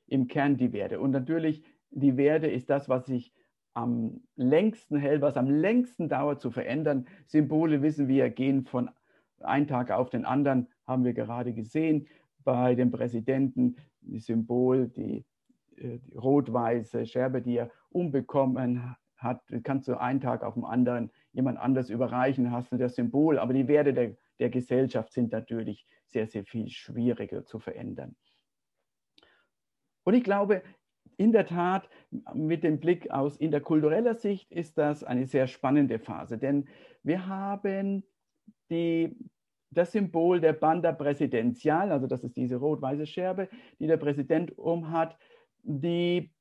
Im 0.08 0.28
Kern 0.28 0.58
die 0.58 0.74
Werte. 0.74 1.00
Und 1.00 1.12
natürlich, 1.12 1.64
die 1.90 2.18
Werte 2.18 2.48
ist 2.48 2.70
das, 2.70 2.90
was 2.90 3.06
sich 3.06 3.34
am 3.74 4.22
längsten 4.36 4.98
hält, 4.98 5.22
was 5.22 5.38
am 5.38 5.50
längsten 5.50 6.10
dauert 6.10 6.42
zu 6.42 6.52
verändern. 6.52 7.08
Symbole 7.26 7.82
wissen 7.82 8.08
wir, 8.08 8.30
gehen 8.30 8.66
von 8.66 8.90
einem 9.40 9.68
Tag 9.68 9.92
auf 9.92 10.10
den 10.10 10.26
anderen, 10.26 10.68
haben 10.86 11.06
wir 11.06 11.14
gerade 11.14 11.54
gesehen. 11.54 12.08
Bei 12.44 12.76
dem 12.76 12.92
Präsidenten, 12.92 13.78
die 14.02 14.20
Symbol, 14.20 14.90
die 14.90 15.26
äh, 15.82 16.00
die 16.00 16.16
rot-weiße 16.16 17.06
Scherbe, 17.06 17.42
die 17.42 17.58
er 17.58 17.72
umbekommen 17.90 18.96
hat, 19.18 19.42
kannst 19.64 19.88
du 19.88 20.00
einen 20.00 20.22
Tag 20.22 20.44
auf 20.44 20.56
den 20.56 20.64
anderen 20.64 21.12
jemand 21.32 21.60
anders 21.60 21.90
überreichen, 21.90 22.52
hast 22.52 22.72
du 22.72 22.78
das 22.78 22.96
Symbol. 22.96 23.38
Aber 23.38 23.54
die 23.54 23.68
Werte 23.68 23.94
der, 23.94 24.16
der 24.42 24.50
Gesellschaft 24.50 25.14
sind 25.14 25.32
natürlich 25.32 25.86
sehr, 26.08 26.28
sehr 26.28 26.44
viel 26.44 26.68
schwieriger 26.70 27.46
zu 27.46 27.60
verändern. 27.60 28.16
Und 30.04 30.16
ich 30.16 30.24
glaube, 30.24 30.64
in 31.18 31.32
der 31.32 31.46
Tat, 31.46 31.88
mit 32.34 32.64
dem 32.64 32.80
Blick 32.80 33.12
aus 33.12 33.38
interkultureller 33.38 34.16
Sicht 34.16 34.52
ist 34.52 34.78
das 34.78 35.04
eine 35.04 35.28
sehr 35.28 35.46
spannende 35.46 36.00
Phase, 36.00 36.40
denn 36.40 36.68
wir 37.04 37.28
haben 37.28 38.04
die, 38.72 39.16
das 39.70 39.92
Symbol 39.92 40.42
der 40.42 40.54
Banda 40.54 40.92
Präsidential, 40.92 41.92
also 41.92 42.08
das 42.08 42.24
ist 42.24 42.36
diese 42.36 42.56
rot-weiße 42.56 43.06
Scherbe, 43.06 43.48
die 43.80 43.88
der 43.88 43.98
Präsident 43.98 44.58
umhat, 44.58 45.16
die 45.62 46.32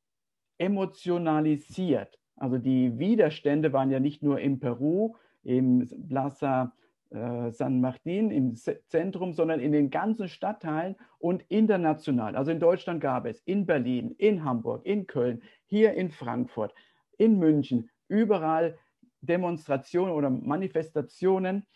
emotionalisiert. 0.57 2.19
Also 2.37 2.57
die 2.57 2.99
Widerstände 2.99 3.75
waren 3.75 3.91
ja 3.91 4.01
nicht 4.01 4.23
nur 4.23 4.41
in 4.41 4.59
Peru, 4.59 5.17
im 5.43 5.87
Plaza 6.09 6.73
San 7.11 7.81
Martin, 7.81 8.31
im 8.31 8.55
Zentrum, 8.55 9.33
sondern 9.33 9.61
in 9.61 9.73
den 9.73 9.91
ganzen 9.91 10.29
Stadtteilen 10.29 10.97
und 11.19 11.43
international. 11.49 12.37
Also 12.37 12.53
in 12.53 12.61
Deutschland 12.61 13.01
gab 13.01 13.27
es 13.27 13.41
in 13.41 13.67
Berlin, 13.67 14.15
in 14.19 14.45
Hamburg, 14.45 14.87
in 14.87 15.07
Köln, 15.07 15.43
hier 15.67 15.95
in 15.95 16.11
Frankfurt, 16.11 16.73
in 17.19 17.39
München, 17.39 17.91
überall 18.09 18.79
Demonstrationen 19.23 20.15
oder 20.15 20.31
Manifestationen 20.31 21.67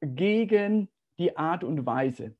gegen 0.00 0.88
die 1.18 1.36
Art 1.36 1.62
und 1.62 1.84
Weise. 1.84 2.34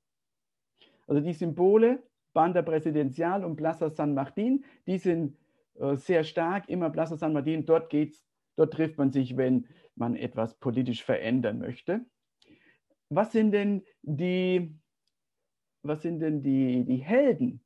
Also 1.07 1.21
die 1.21 1.33
Symbole 1.33 2.03
Banda 2.39 2.63
Presidencial 2.63 3.45
und 3.45 3.57
Plaza 3.57 3.91
San 3.91 4.15
Martin. 4.15 4.65
Die 4.87 4.99
sind 4.99 5.37
äh, 5.81 5.97
sehr 5.97 6.23
stark, 6.23 6.69
immer 6.69 6.89
Plaza 6.91 7.17
San 7.17 7.33
Martin. 7.33 7.67
Dort 7.67 7.91
geht's, 7.91 8.25
dort 8.55 8.75
trifft 8.75 8.97
man 8.97 9.11
sich, 9.11 9.37
wenn 9.37 9.67
man 9.99 10.17
etwas 10.17 10.55
politisch 10.59 11.05
verändern 11.05 11.59
möchte. 11.59 12.05
Was 13.11 13.33
sind 13.33 13.53
denn 13.53 13.83
die, 14.03 14.75
was 15.83 16.03
sind 16.03 16.21
denn 16.21 16.43
die, 16.43 16.85
die 16.85 16.99
Helden 16.99 17.65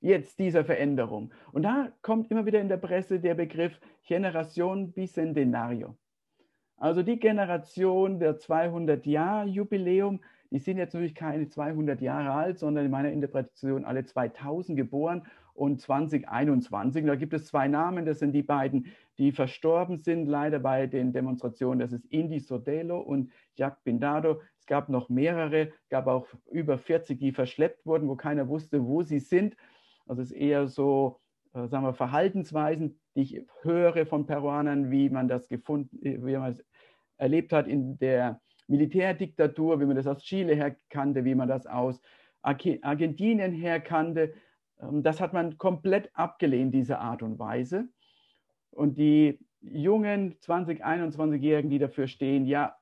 jetzt 0.00 0.38
dieser 0.38 0.64
Veränderung? 0.64 1.32
Und 1.52 1.62
da 1.62 1.92
kommt 2.02 2.30
immer 2.30 2.46
wieder 2.46 2.60
in 2.60 2.68
der 2.68 2.78
Presse 2.78 3.20
der 3.20 3.34
Begriff 3.34 3.78
Generation 4.06 4.92
Bicentenario. 4.92 5.96
Also 6.78 7.02
die 7.02 7.18
Generation 7.18 8.20
der 8.20 8.38
200-Jahr-Jubiläum, 8.38 10.20
die 10.50 10.60
sind 10.60 10.78
jetzt 10.78 10.94
natürlich 10.94 11.14
keine 11.14 11.48
200 11.48 12.00
Jahre 12.00 12.30
alt, 12.30 12.58
sondern 12.58 12.84
in 12.84 12.90
meiner 12.90 13.12
Interpretation 13.12 13.84
alle 13.84 14.04
2000 14.04 14.76
geboren 14.76 15.26
und 15.58 15.80
2021. 15.80 17.04
Da 17.04 17.16
gibt 17.16 17.34
es 17.34 17.46
zwei 17.46 17.68
Namen, 17.68 18.06
das 18.06 18.20
sind 18.20 18.32
die 18.32 18.42
beiden, 18.42 18.86
die 19.18 19.32
verstorben 19.32 19.98
sind, 19.98 20.26
leider 20.26 20.60
bei 20.60 20.86
den 20.86 21.12
Demonstrationen. 21.12 21.80
Das 21.80 21.92
ist 21.92 22.06
Indy 22.06 22.38
Sodelo 22.38 23.00
und 23.00 23.32
Jacques 23.56 23.82
Pindado. 23.82 24.40
Es 24.58 24.66
gab 24.66 24.88
noch 24.88 25.08
mehrere, 25.08 25.72
gab 25.90 26.06
auch 26.06 26.26
über 26.50 26.78
40, 26.78 27.18
die 27.18 27.32
verschleppt 27.32 27.84
wurden, 27.84 28.08
wo 28.08 28.16
keiner 28.16 28.48
wusste, 28.48 28.84
wo 28.84 29.02
sie 29.02 29.18
sind. 29.18 29.56
Also 30.06 30.22
es 30.22 30.30
ist 30.30 30.36
eher 30.36 30.68
so, 30.68 31.20
äh, 31.54 31.66
sagen 31.66 31.84
wir, 31.84 31.94
Verhaltensweisen, 31.94 32.98
die 33.14 33.22
ich 33.22 33.46
höre 33.62 34.06
von 34.06 34.26
Peruanern, 34.26 34.90
wie 34.90 35.10
man 35.10 35.26
das 35.26 35.48
gefunden, 35.48 35.98
wie 36.00 36.36
man 36.36 36.52
es 36.52 36.64
erlebt 37.16 37.52
hat 37.52 37.66
in 37.66 37.98
der 37.98 38.40
Militärdiktatur, 38.68 39.80
wie 39.80 39.86
man 39.86 39.96
das 39.96 40.06
aus 40.06 40.22
Chile 40.22 40.54
her 40.54 40.76
kannte, 40.88 41.24
wie 41.24 41.34
man 41.34 41.48
das 41.48 41.66
aus 41.66 42.00
Argentinien 42.42 43.52
her 43.52 43.80
kannte. 43.80 44.34
Ähm, 44.80 45.02
das 45.02 45.20
hat 45.20 45.32
man 45.32 45.58
komplett 45.58 46.10
abgelehnt, 46.14 46.74
diese 46.74 46.98
Art 46.98 47.22
und 47.22 47.38
Weise. 47.38 47.88
Und 48.70 48.98
die 48.98 49.38
jungen 49.60 50.36
20, 50.40 50.84
21-Jährigen, 50.84 51.70
die 51.70 51.78
dafür 51.78 52.06
stehen, 52.06 52.46
ja, 52.46 52.76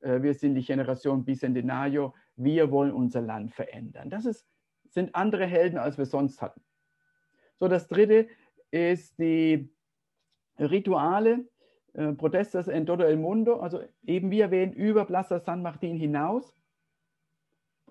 äh, 0.00 0.22
wir 0.22 0.34
sind 0.34 0.54
die 0.54 0.64
Generation 0.64 1.24
Bicentenario, 1.24 2.14
wir 2.36 2.70
wollen 2.70 2.92
unser 2.92 3.20
Land 3.20 3.52
verändern. 3.52 4.10
Das 4.10 4.24
ist, 4.24 4.46
sind 4.88 5.14
andere 5.14 5.46
Helden, 5.46 5.78
als 5.78 5.98
wir 5.98 6.06
sonst 6.06 6.42
hatten. 6.42 6.62
So, 7.58 7.68
das 7.68 7.86
dritte 7.88 8.28
ist 8.70 9.18
die 9.18 9.70
Rituale, 10.58 11.46
äh, 11.94 12.12
Protestas 12.12 12.68
en 12.68 12.86
todo 12.86 13.04
el 13.04 13.16
mundo, 13.16 13.60
also 13.60 13.80
eben 14.04 14.30
wie 14.30 14.40
erwähnt, 14.40 14.74
über 14.74 15.04
Plaza 15.04 15.38
San 15.38 15.62
Martin 15.62 15.96
hinaus, 15.96 16.56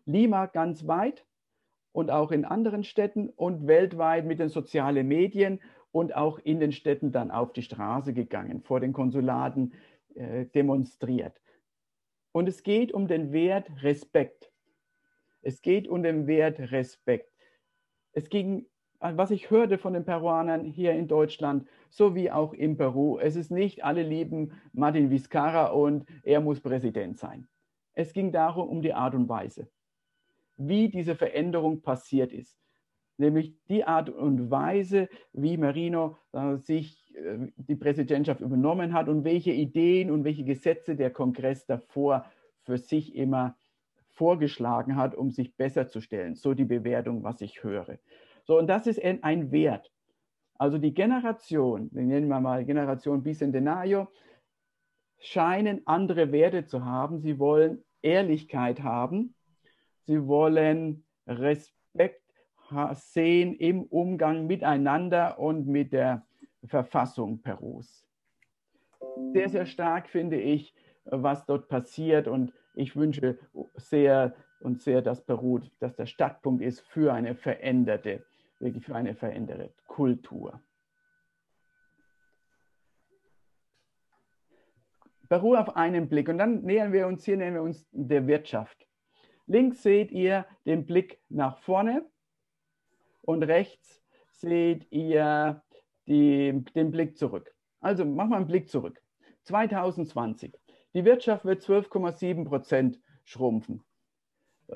Lima 0.05 0.47
ganz 0.47 0.87
weit 0.87 1.25
und 1.91 2.09
auch 2.09 2.31
in 2.31 2.45
anderen 2.45 2.83
Städten 2.83 3.29
und 3.29 3.67
weltweit 3.67 4.25
mit 4.25 4.39
den 4.39 4.49
sozialen 4.49 5.07
Medien 5.07 5.59
und 5.91 6.15
auch 6.15 6.39
in 6.39 6.59
den 6.59 6.71
Städten 6.71 7.11
dann 7.11 7.31
auf 7.31 7.53
die 7.53 7.63
Straße 7.63 8.13
gegangen, 8.13 8.61
vor 8.61 8.79
den 8.79 8.93
Konsulaten 8.93 9.73
äh, 10.15 10.45
demonstriert. 10.45 11.39
Und 12.31 12.47
es 12.47 12.63
geht 12.63 12.93
um 12.93 13.07
den 13.07 13.33
Wert 13.33 13.69
Respekt. 13.83 14.51
Es 15.41 15.61
geht 15.61 15.87
um 15.87 16.03
den 16.03 16.27
Wert 16.27 16.59
Respekt. 16.71 17.31
Es 18.13 18.29
ging, 18.29 18.67
was 18.99 19.31
ich 19.31 19.49
hörte 19.49 19.77
von 19.77 19.93
den 19.93 20.05
Peruanern 20.05 20.63
hier 20.63 20.93
in 20.93 21.07
Deutschland, 21.07 21.67
sowie 21.89 22.29
auch 22.31 22.53
in 22.53 22.77
Peru, 22.77 23.19
es 23.19 23.35
ist 23.35 23.51
nicht, 23.51 23.83
alle 23.83 24.03
lieben 24.03 24.53
Martin 24.71 25.09
Vizcarra 25.09 25.67
und 25.67 26.05
er 26.23 26.39
muss 26.39 26.61
Präsident 26.61 27.17
sein. 27.17 27.47
Es 27.93 28.13
ging 28.13 28.31
darum, 28.31 28.69
um 28.69 28.81
die 28.81 28.93
Art 28.93 29.15
und 29.15 29.27
Weise, 29.27 29.69
wie 30.67 30.89
diese 30.89 31.15
Veränderung 31.15 31.81
passiert 31.81 32.33
ist 32.33 32.61
nämlich 33.21 33.55
die 33.69 33.85
Art 33.85 34.09
und 34.09 34.51
Weise, 34.51 35.07
wie 35.31 35.55
Marino 35.55 36.17
äh, 36.33 36.57
sich 36.57 37.15
äh, 37.15 37.47
die 37.55 37.75
Präsidentschaft 37.75 38.41
übernommen 38.41 38.93
hat 38.93 39.07
und 39.07 39.23
welche 39.23 39.51
Ideen 39.51 40.11
und 40.11 40.25
welche 40.25 40.43
Gesetze 40.43 40.97
der 40.97 41.11
Kongress 41.11 41.65
davor 41.65 42.25
für 42.63 42.77
sich 42.77 43.15
immer 43.15 43.55
vorgeschlagen 44.09 44.97
hat, 44.97 45.15
um 45.15 45.31
sich 45.31 45.55
besser 45.55 45.87
zu 45.87 46.01
stellen. 46.01 46.35
So 46.35 46.53
die 46.53 46.65
Bewertung, 46.65 47.23
was 47.23 47.39
ich 47.39 47.63
höre. 47.63 47.97
So, 48.43 48.57
und 48.57 48.67
das 48.67 48.87
ist 48.87 49.01
ein, 49.01 49.51
Wert. 49.51 49.89
Also 50.57 50.77
die 50.77 50.93
Generation, 50.93 51.89
den 51.91 52.07
nennen 52.07 52.27
wir 52.27 52.39
mal 52.39 52.65
Generation 52.65 53.23
Bicentenario, 53.23 54.09
scheinen 55.19 55.81
andere 55.85 56.31
Werte 56.31 56.65
zu 56.65 56.83
haben. 56.83 57.19
Sie 57.19 57.39
wollen 57.39 57.83
Ehrlichkeit 58.01 58.83
haben. 58.83 59.33
Sie 60.05 60.27
wollen 60.27 61.03
Respekt 61.27 62.21
sehen 62.93 63.53
im 63.55 63.83
Umgang 63.83 64.47
miteinander 64.47 65.39
und 65.39 65.67
mit 65.67 65.93
der 65.93 66.25
Verfassung 66.65 67.41
Perus. 67.41 68.07
Sehr, 69.33 69.49
sehr 69.49 69.65
stark 69.65 70.07
finde 70.07 70.39
ich, 70.39 70.73
was 71.05 71.45
dort 71.45 71.67
passiert 71.67 72.27
und 72.27 72.53
ich 72.75 72.95
wünsche 72.95 73.37
sehr 73.75 74.35
und 74.61 74.81
sehr, 74.81 75.01
dass 75.01 75.21
Peru, 75.25 75.59
dass 75.79 75.95
der 75.95 76.05
Startpunkt 76.05 76.61
ist 76.61 76.81
für 76.81 77.13
eine 77.13 77.35
veränderte, 77.35 78.23
wirklich 78.59 78.85
für 78.85 78.95
eine 78.95 79.15
veränderte 79.15 79.73
Kultur. 79.87 80.61
Peru 85.27 85.55
auf 85.55 85.75
einen 85.75 86.09
Blick 86.09 86.29
und 86.29 86.37
dann 86.37 86.61
nähern 86.61 86.91
wir 86.91 87.07
uns 87.07 87.23
hier, 87.25 87.37
nähern 87.37 87.53
wir 87.53 87.63
uns 87.63 87.87
der 87.91 88.27
Wirtschaft. 88.27 88.85
Links 89.51 89.83
seht 89.83 90.13
ihr 90.13 90.45
den 90.65 90.85
Blick 90.85 91.19
nach 91.27 91.57
vorne 91.57 92.05
und 93.21 93.43
rechts 93.43 94.01
seht 94.31 94.89
ihr 94.91 95.61
die, 96.07 96.63
den 96.73 96.91
Blick 96.91 97.17
zurück. 97.17 97.53
Also 97.81 98.05
machen 98.05 98.29
wir 98.29 98.37
einen 98.37 98.47
Blick 98.47 98.69
zurück. 98.69 99.01
2020. 99.43 100.57
Die 100.93 101.03
Wirtschaft 101.03 101.43
wird 101.43 101.61
12,7 101.61 102.45
Prozent 102.45 103.01
schrumpfen. 103.25 103.83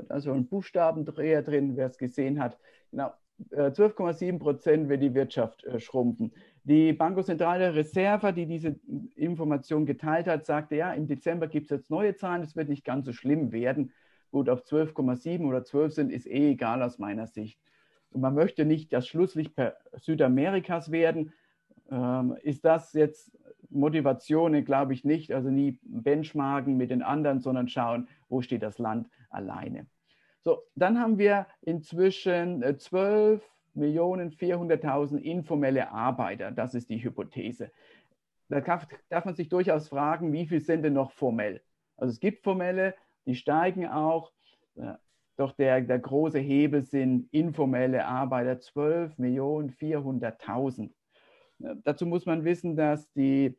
Also 0.10 0.34
ein 0.34 0.50
Buchstabendreher 0.50 1.42
drin, 1.42 1.78
wer 1.78 1.88
es 1.88 1.98
gesehen 1.98 2.42
hat. 2.42 2.60
Genau, 2.92 3.14
12,7 3.54 4.24
äh, 4.24 4.40
Prozent 4.40 4.90
wird 4.90 5.02
die 5.02 5.14
Wirtschaft 5.14 5.64
äh, 5.64 5.80
schrumpfen. 5.80 6.34
Die 6.66 6.92
Banco 6.92 7.24
Centrale 7.24 7.76
Reserva, 7.76 8.34
die 8.34 8.46
diese 8.46 8.78
Information 9.16 9.86
geteilt 9.86 10.28
hat, 10.28 10.46
sagte, 10.46 10.76
ja, 10.76 10.92
im 10.92 11.08
Dezember 11.08 11.48
gibt 11.48 11.72
es 11.72 11.78
jetzt 11.78 11.90
neue 11.90 12.16
Zahlen, 12.16 12.44
es 12.44 12.58
wird 12.58 12.68
nicht 12.68 12.84
ganz 12.84 13.06
so 13.06 13.14
schlimm 13.14 13.54
werden. 13.54 13.94
Gut, 14.36 14.50
ob 14.50 14.66
12,7 14.66 15.48
oder 15.48 15.64
12 15.64 15.94
sind, 15.94 16.12
ist 16.12 16.28
eh 16.28 16.52
egal 16.52 16.84
aus 16.84 17.00
meiner 17.00 17.26
Sicht 17.26 17.58
und 18.12 18.20
man 18.20 18.36
möchte 18.36 18.66
nicht 18.66 18.92
das 18.92 19.08
Schlusslicht 19.08 19.54
Südamerikas 19.94 20.92
werden, 20.92 21.32
ähm, 21.90 22.36
ist 22.44 22.66
das 22.66 22.92
jetzt 22.92 23.32
Motivation, 23.70 24.66
glaube 24.66 24.92
ich 24.92 25.06
nicht. 25.06 25.32
Also 25.32 25.50
nie 25.50 25.80
benchmarken 25.84 26.76
mit 26.76 26.92
den 26.92 27.02
anderen, 27.02 27.40
sondern 27.40 27.70
schauen, 27.70 28.10
wo 28.28 28.42
steht 28.42 28.62
das 28.62 28.78
Land 28.78 29.10
alleine. 29.30 29.88
So, 30.42 30.64
dann 30.76 31.00
haben 31.00 31.18
wir 31.18 31.48
inzwischen 31.62 32.62
12 32.78 33.42
Millionen 33.74 34.32
400.000 34.32 35.18
informelle 35.20 35.94
Arbeiter. 35.94 36.52
Das 36.52 36.76
ist 36.76 36.90
die 36.90 37.02
Hypothese. 37.02 37.72
Da 38.50 38.60
darf, 38.60 38.86
darf 39.08 39.24
man 39.24 39.36
sich 39.36 39.48
durchaus 39.48 39.88
fragen, 39.88 40.34
wie 40.34 40.46
viel 40.46 40.60
sind 40.60 40.84
denn 40.84 40.92
noch 40.92 41.12
formell? 41.12 41.62
Also 41.96 42.12
es 42.12 42.20
gibt 42.20 42.44
formelle, 42.44 42.96
die 43.26 43.36
steigen 43.36 43.88
auch. 43.88 44.32
Doch 45.38 45.52
der, 45.52 45.82
der 45.82 46.00
große 46.00 46.40
Hebel 46.40 46.84
sind 46.84 47.28
informelle 47.32 48.06
Arbeiter, 48.06 48.60
12 48.60 49.18
Millionen 49.18 49.72
400.000. 49.72 50.92
Dazu 51.84 52.06
muss 52.06 52.26
man 52.26 52.46
wissen, 52.46 52.76
dass 52.76 53.12
die, 53.14 53.58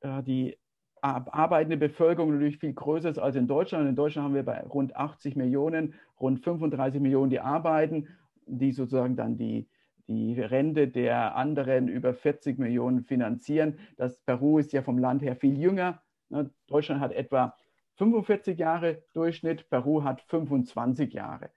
äh, 0.00 0.22
die 0.22 0.58
arbeitende 1.00 1.76
Bevölkerung 1.76 2.32
natürlich 2.32 2.58
viel 2.58 2.72
größer 2.72 3.10
ist 3.10 3.18
als 3.18 3.36
in 3.36 3.46
Deutschland. 3.46 3.88
In 3.88 3.96
Deutschland 3.96 4.26
haben 4.26 4.34
wir 4.34 4.44
bei 4.44 4.60
rund 4.62 4.96
80 4.96 5.36
Millionen, 5.36 5.94
rund 6.20 6.40
35 6.40 7.00
Millionen, 7.00 7.30
die 7.30 7.40
arbeiten, 7.40 8.08
die 8.46 8.72
sozusagen 8.72 9.16
dann 9.16 9.36
die, 9.36 9.68
die 10.08 10.40
Rente 10.40 10.88
der 10.88 11.36
anderen 11.36 11.88
über 11.88 12.14
40 12.14 12.58
Millionen 12.58 13.04
finanzieren. 13.04 13.78
Das 13.96 14.20
Peru 14.20 14.58
ist 14.58 14.72
ja 14.72 14.82
vom 14.82 14.98
Land 14.98 15.22
her 15.22 15.36
viel 15.36 15.58
jünger. 15.58 16.02
Ne, 16.28 16.50
Deutschland 16.66 17.00
hat 17.00 17.12
etwa 17.12 17.54
45 17.96 18.58
Jahre 18.58 19.02
Durchschnitt, 19.12 19.68
Peru 19.68 20.04
hat 20.04 20.22
25 20.22 21.12
Jahre 21.12 21.50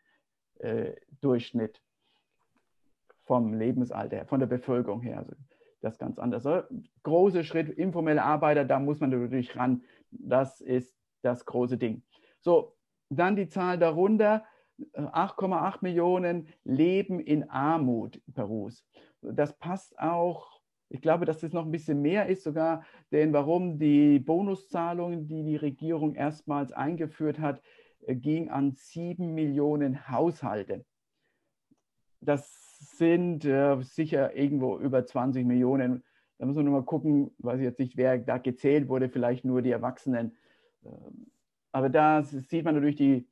äh, 0.59 0.93
Durchschnitt 1.21 1.81
vom 3.23 3.53
Lebensalter, 3.53 4.25
von 4.25 4.39
der 4.39 4.47
Bevölkerung 4.47 5.01
her. 5.01 5.19
Also 5.19 5.33
das 5.81 5.93
ist 5.93 5.99
ganz 5.99 6.19
anders. 6.19 6.47
Große 7.03 7.43
Schritt, 7.43 7.69
informelle 7.69 8.23
Arbeiter, 8.23 8.65
da 8.65 8.79
muss 8.79 8.99
man 8.99 9.11
natürlich 9.11 9.55
ran. 9.55 9.83
Das 10.11 10.61
ist 10.61 10.97
das 11.21 11.45
große 11.45 11.77
Ding. 11.77 12.03
So, 12.39 12.75
dann 13.09 13.35
die 13.35 13.47
Zahl 13.47 13.77
darunter. 13.77 14.43
8,8 14.95 15.79
Millionen 15.81 16.47
leben 16.63 17.19
in 17.19 17.49
Armut 17.49 18.21
Perus. 18.33 18.85
Das 19.21 19.57
passt 19.57 19.99
auch 19.99 20.58
ich 20.89 21.01
glaube, 21.01 21.25
dass 21.25 21.39
das 21.39 21.53
noch 21.53 21.65
ein 21.65 21.71
bisschen 21.71 22.01
mehr 22.01 22.27
ist 22.27 22.43
sogar, 22.43 22.83
denn 23.11 23.31
warum 23.31 23.77
die 23.77 24.19
Bonuszahlungen, 24.19 25.27
die 25.27 25.43
die 25.43 25.55
Regierung 25.55 26.15
erstmals 26.15 26.71
eingeführt 26.71 27.39
hat, 27.39 27.61
äh, 28.05 28.15
ging 28.15 28.49
an 28.49 28.71
sieben 28.71 29.35
Millionen 29.35 30.09
Haushalte. 30.09 30.85
Das 32.21 32.97
sind 32.97 33.45
äh, 33.45 33.81
sicher 33.81 34.35
irgendwo 34.35 34.77
über 34.77 35.05
20 35.05 35.45
Millionen. 35.45 36.03
Da 36.37 36.45
muss 36.45 36.55
man 36.55 36.65
nur 36.65 36.79
mal 36.79 36.85
gucken, 36.85 37.31
weiß 37.37 37.59
ich 37.59 37.65
jetzt 37.65 37.79
nicht, 37.79 37.95
wer 37.95 38.17
da 38.17 38.37
gezählt 38.37 38.87
wurde, 38.89 39.09
vielleicht 39.09 39.45
nur 39.45 39.61
die 39.61 39.71
Erwachsenen. 39.71 40.35
Ähm, 40.83 41.27
aber 41.71 41.89
da 41.89 42.23
sieht 42.23 42.65
man 42.65 42.75
natürlich 42.75 42.95
die, 42.95 43.27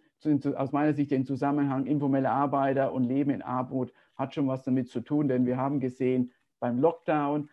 aus 0.56 0.72
meiner 0.72 0.94
Sicht 0.94 1.12
den 1.12 1.26
Zusammenhang 1.26 1.86
informelle 1.86 2.30
Arbeiter 2.30 2.94
und 2.94 3.04
Leben 3.04 3.32
in 3.32 3.42
Armut 3.42 3.94
hat 4.16 4.34
schon 4.34 4.48
was 4.48 4.64
damit 4.64 4.90
zu 4.90 5.02
tun, 5.02 5.28
denn 5.28 5.46
wir 5.46 5.58
haben 5.58 5.80
gesehen, 5.80 6.32
beim 6.60 6.80
Lockdown 6.80 7.50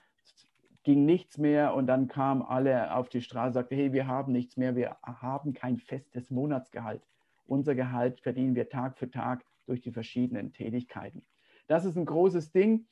ging 0.82 1.06
nichts 1.06 1.38
mehr 1.38 1.74
und 1.74 1.86
dann 1.86 2.08
kamen 2.08 2.42
alle 2.42 2.94
auf 2.94 3.08
die 3.08 3.22
Straße 3.22 3.48
und 3.48 3.52
sagten, 3.54 3.74
hey, 3.74 3.92
wir 3.92 4.06
haben 4.06 4.32
nichts 4.32 4.56
mehr, 4.56 4.76
wir 4.76 4.96
haben 5.02 5.54
kein 5.54 5.78
festes 5.78 6.30
Monatsgehalt. 6.30 7.02
Unser 7.46 7.74
Gehalt 7.74 8.20
verdienen 8.20 8.54
wir 8.54 8.68
Tag 8.68 8.98
für 8.98 9.10
Tag 9.10 9.44
durch 9.66 9.80
die 9.80 9.92
verschiedenen 9.92 10.52
Tätigkeiten. 10.52 11.22
Das 11.66 11.84
ist 11.84 11.96
ein 11.96 12.04
großes 12.04 12.52
Ding. 12.52 12.86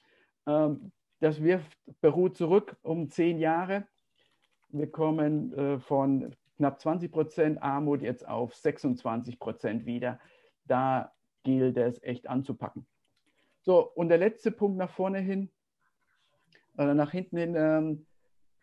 Ähm, 0.47 0.93
das 1.21 1.43
wirft 1.43 1.79
Peru 2.01 2.29
zurück 2.29 2.77
um 2.83 3.09
zehn 3.09 3.39
Jahre. 3.39 3.87
Wir 4.71 4.91
kommen 4.91 5.53
äh, 5.53 5.79
von 5.79 6.35
knapp 6.57 6.81
20 6.81 7.13
Prozent 7.13 7.63
Armut 7.63 8.03
jetzt 8.03 8.27
auf 8.27 8.55
26 8.55 9.39
Prozent 9.39 9.85
wieder. 9.85 10.19
Da 10.67 11.13
gilt 11.43 11.77
es 11.77 12.03
echt 12.03 12.29
anzupacken. 12.29 12.87
So, 13.61 13.89
und 13.95 14.09
der 14.09 14.19
letzte 14.19 14.51
Punkt 14.51 14.79
nach 14.79 14.91
vorne 14.91 15.19
hin, 15.19 15.51
oder 16.77 16.95
nach 16.95 17.11
hinten 17.11 17.37
hin, 17.37 17.55
ähm, 17.57 18.07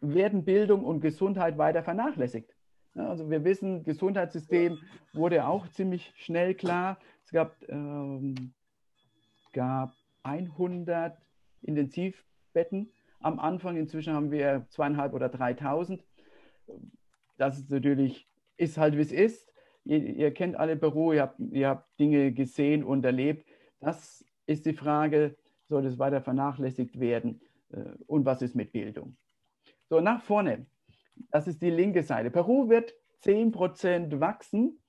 werden 0.02 0.46
Bildung 0.46 0.84
und 0.84 1.02
Gesundheit 1.02 1.58
weiter 1.58 1.84
vernachlässigt. 1.84 2.56
Ja, 2.96 3.10
also 3.10 3.30
wir 3.30 3.44
wissen, 3.44 3.84
Gesundheitssystem 3.84 4.78
wurde 5.14 5.46
auch 5.46 5.68
ziemlich 5.70 6.14
schnell 6.16 6.56
klar. 6.56 6.98
Es 7.24 7.32
gab, 7.32 7.56
ähm, 7.70 8.54
gab 9.54 9.94
100 10.24 11.18
Intensivbetten, 11.62 12.92
am 13.20 13.40
Anfang. 13.40 13.78
Inzwischen 13.78 14.14
haben 14.14 14.32
wir 14.32 14.66
zweieinhalb 14.70 15.14
oder 15.14 15.28
3.000. 15.28 16.02
Das 17.38 17.58
ist 17.58 17.70
natürlich, 17.70 18.28
ist 18.58 18.78
halt 18.78 18.98
wie 18.98 19.02
es 19.02 19.12
ist. 19.12 19.52
Ihr, 19.86 20.00
ihr 20.00 20.34
kennt 20.34 20.56
alle 20.56 20.76
Peru, 20.76 21.14
ihr 21.14 21.24
habt, 21.24 21.40
ihr 21.40 21.70
habt 21.70 22.00
Dinge 22.00 22.32
gesehen 22.32 22.84
und 22.84 23.06
erlebt. 23.06 23.48
Das 23.80 24.26
ist 24.46 24.66
die 24.66 24.74
Frage, 24.74 25.36
soll 25.68 25.86
es 25.86 26.00
weiter 26.00 26.22
vernachlässigt 26.22 27.00
werden? 27.00 27.42
Äh, 27.72 27.96
und 28.08 28.26
was 28.26 28.42
ist 28.42 28.56
mit 28.56 28.72
Bildung? 28.72 29.18
So, 29.90 30.00
nach 30.00 30.22
vorne. 30.22 30.66
Das 31.32 31.48
ist 31.48 31.62
die 31.62 31.70
linke 31.70 32.04
Seite. 32.04 32.32
Peru 32.32 32.70
wird 32.70 32.94
10% 33.24 34.20
wachsen 34.20 34.80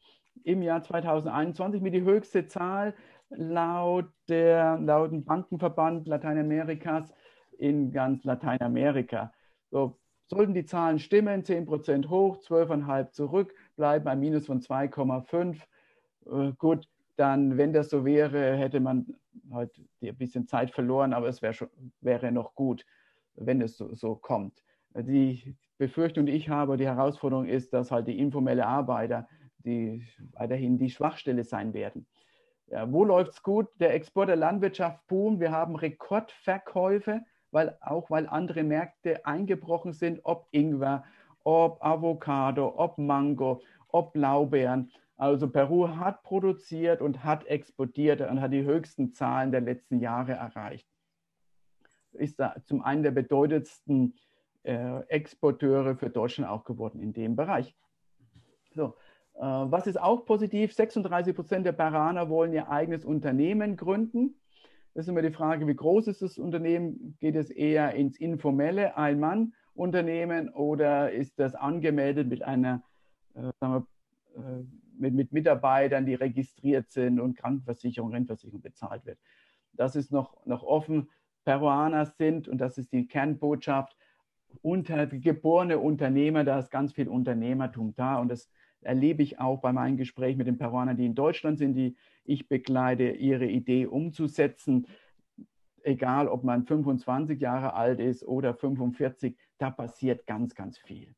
im 0.45 0.63
Jahr 0.63 0.83
2021 0.83 1.81
mit 1.81 1.95
die 1.95 2.03
höchste 2.03 2.47
Zahl 2.47 2.95
laut, 3.31 4.07
der, 4.29 4.79
laut 4.79 5.13
dem 5.13 5.25
Bankenverband 5.25 6.07
Lateinamerikas 6.07 7.13
in 7.59 7.93
ganz 7.93 8.25
Lateinamerika. 8.25 9.33
So, 9.71 9.99
sollten 10.27 10.55
die 10.55 10.65
Zahlen 10.65 10.99
stimmen, 10.99 11.43
10% 11.43 12.09
hoch, 12.09 12.39
12,5 12.39 13.11
zurück, 13.13 13.55
bleiben 13.77 14.09
ein 14.09 14.21
Minus 14.21 14.47
von 14.47 14.61
2,5. 14.61 15.61
Äh, 16.27 16.53
gut, 16.57 16.89
dann, 17.17 17.57
wenn 17.59 17.73
das 17.73 17.91
so 17.91 18.05
wäre, 18.05 18.57
hätte 18.57 18.81
man 18.81 19.07
halt 19.53 19.73
ein 20.03 20.17
bisschen 20.17 20.47
Zeit 20.47 20.71
verloren, 20.71 21.13
aber 21.13 21.29
es 21.29 21.43
wär 21.43 21.53
schon, 21.53 21.69
wäre 22.01 22.33
noch 22.33 22.55
gut, 22.55 22.85
wenn 23.35 23.61
es 23.63 23.77
so, 23.77 23.95
so 23.95 24.15
kommt. 24.15 24.63
Die 24.95 25.57
Befürchtung, 25.79 26.27
die 26.27 26.33
ich 26.33 26.49
habe, 26.49 26.77
die 26.77 26.87
Herausforderung 26.87 27.47
ist, 27.47 27.73
dass 27.73 27.91
halt 27.91 28.09
die 28.09 28.19
informelle 28.19 28.67
Arbeiter 28.67 29.29
die 29.65 30.07
weiterhin 30.33 30.79
die 30.79 30.91
Schwachstelle 30.91 31.45
sein 31.45 31.75
werden. 31.75 32.07
Ja, 32.69 32.91
wo 32.91 33.05
läuft 33.05 33.33
es 33.33 33.43
gut? 33.43 33.69
Der 33.81 33.95
Export 33.95 34.29
der 34.29 34.37
Landwirtschaft 34.37 35.07
boomt. 35.07 35.41
Wir 35.41 35.51
haben 35.51 35.77
Rekordverkäufe, 35.77 37.23
weil, 37.51 37.77
auch 37.81 38.11
weil 38.11 38.29
andere 38.29 38.63
Märkte 38.63 39.27
eingebrochen 39.27 39.93
sind, 39.93 40.21
ob 40.23 40.47
Ingwer, 40.53 41.05
ob 41.43 41.85
Avocado, 41.85 42.73
ob 42.77 42.99
Mango, 42.99 43.63
ob 43.89 44.13
Blaubeeren. 44.13 44.93
Also 45.21 45.51
Peru 45.51 45.87
hat 45.97 46.23
produziert 46.23 47.03
und 47.03 47.25
hat 47.25 47.45
exportiert 47.45 48.23
und 48.23 48.41
hat 48.41 48.55
die 48.55 48.65
höchsten 48.65 49.13
Zahlen 49.13 49.53
der 49.53 49.61
letzten 49.61 50.01
Jahre 50.01 50.33
erreicht. 50.33 50.89
Ist 52.13 52.41
da 52.41 52.57
zum 52.65 52.81
einen 52.81 53.03
der 53.03 53.11
bedeutendsten 53.11 54.15
äh, 54.63 55.01
Exporteure 55.09 55.95
für 55.97 56.09
Deutschland 56.09 56.51
auch 56.51 56.65
geworden 56.65 57.01
in 57.01 57.13
dem 57.13 57.37
Bereich. 57.37 57.77
So, 58.75 58.95
äh, 59.35 59.43
was 59.43 59.87
ist 59.87 60.01
auch 60.01 60.25
positiv? 60.25 60.73
36 60.73 61.37
Prozent 61.37 61.67
der 61.67 61.73
Peruaner 61.73 62.31
wollen 62.31 62.55
ihr 62.55 62.71
eigenes 62.71 63.05
Unternehmen 63.05 63.77
gründen. 63.77 64.41
Das 64.95 65.05
ist 65.05 65.11
immer 65.11 65.21
die 65.21 65.33
Frage, 65.33 65.67
wie 65.67 65.77
groß 65.77 66.09
ist 66.09 66.23
das 66.23 66.39
Unternehmen? 66.39 67.19
Geht 67.21 67.37
es 67.37 67.51
eher 67.51 67.95
ins 67.95 68.19
informelle 68.19 68.97
Ein-Mann-Unternehmen 68.97 70.49
oder 70.49 71.13
ist 71.13 71.39
das 71.39 71.55
angemeldet 71.55 72.27
mit 72.27 72.43
einer, 72.43 72.83
äh, 73.35 73.53
wir, 73.61 73.87
äh, 74.35 74.65
mit, 75.01 75.15
mit, 75.15 75.33
Mitarbeitern, 75.33 76.07
die 76.07 76.15
registriert 76.15 76.91
sind 76.91 77.21
und 77.21 77.37
Krankenversicherung, 77.37 78.13
Rentenversicherung 78.13 78.61
bezahlt 78.61 79.07
wird? 79.07 79.19
Das 79.73 79.97
ist 79.97 80.13
noch, 80.13 80.45
noch 80.47 80.63
offen. 80.63 81.11
Peruaner 81.45 82.07
sind, 82.07 82.49
und 82.49 82.59
das 82.59 82.79
ist 82.79 82.93
die 82.93 83.07
Kernbotschaft, 83.07 83.97
unter, 84.63 85.07
geborene 85.07 85.79
Unternehmer, 85.79 86.45
da 86.45 86.59
ist 86.59 86.71
ganz 86.71 86.93
viel 86.93 87.09
Unternehmertum 87.09 87.95
da 87.95 88.19
und 88.19 88.29
das 88.29 88.51
erlebe 88.83 89.23
ich 89.23 89.39
auch 89.39 89.61
bei 89.61 89.73
meinen 89.73 89.97
Gesprächen 89.97 90.39
mit 90.39 90.47
den 90.47 90.59
Peruanern, 90.59 90.97
die 90.97 91.07
in 91.07 91.15
Deutschland 91.15 91.59
sind, 91.59 91.75
die 91.75 91.97
ich 92.25 92.49
begleite, 92.49 93.11
ihre 93.11 93.47
Idee 93.47 93.87
umzusetzen. 93.87 94.87
Egal, 95.83 96.29
ob 96.29 96.45
man 96.45 96.65
25 96.65 97.41
Jahre 97.41 97.75
alt 97.75 98.01
ist 98.01 98.27
oder 98.27 98.55
45, 98.55 99.37
da 99.59 99.71
passiert 99.71 100.27
ganz, 100.27 100.55
ganz 100.55 100.79
viel. 100.79 101.15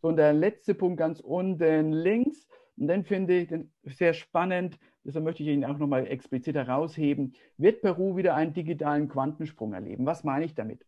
Und 0.00 0.16
der 0.16 0.32
letzte 0.32 0.74
Punkt 0.74 0.98
ganz 0.98 1.20
unten 1.20 1.92
links, 1.92 2.46
und 2.76 2.88
den 2.88 3.04
finde 3.04 3.34
ich 3.34 3.96
sehr 3.96 4.14
spannend, 4.14 4.78
deshalb 5.04 5.24
möchte 5.24 5.42
ich 5.42 5.48
ihn 5.48 5.64
auch 5.64 5.78
nochmal 5.78 6.06
explizit 6.06 6.56
herausheben, 6.56 7.34
wird 7.56 7.82
Peru 7.82 8.16
wieder 8.16 8.34
einen 8.34 8.52
digitalen 8.52 9.08
Quantensprung 9.08 9.74
erleben. 9.74 10.06
Was 10.06 10.24
meine 10.24 10.44
ich 10.44 10.54
damit? 10.54 10.84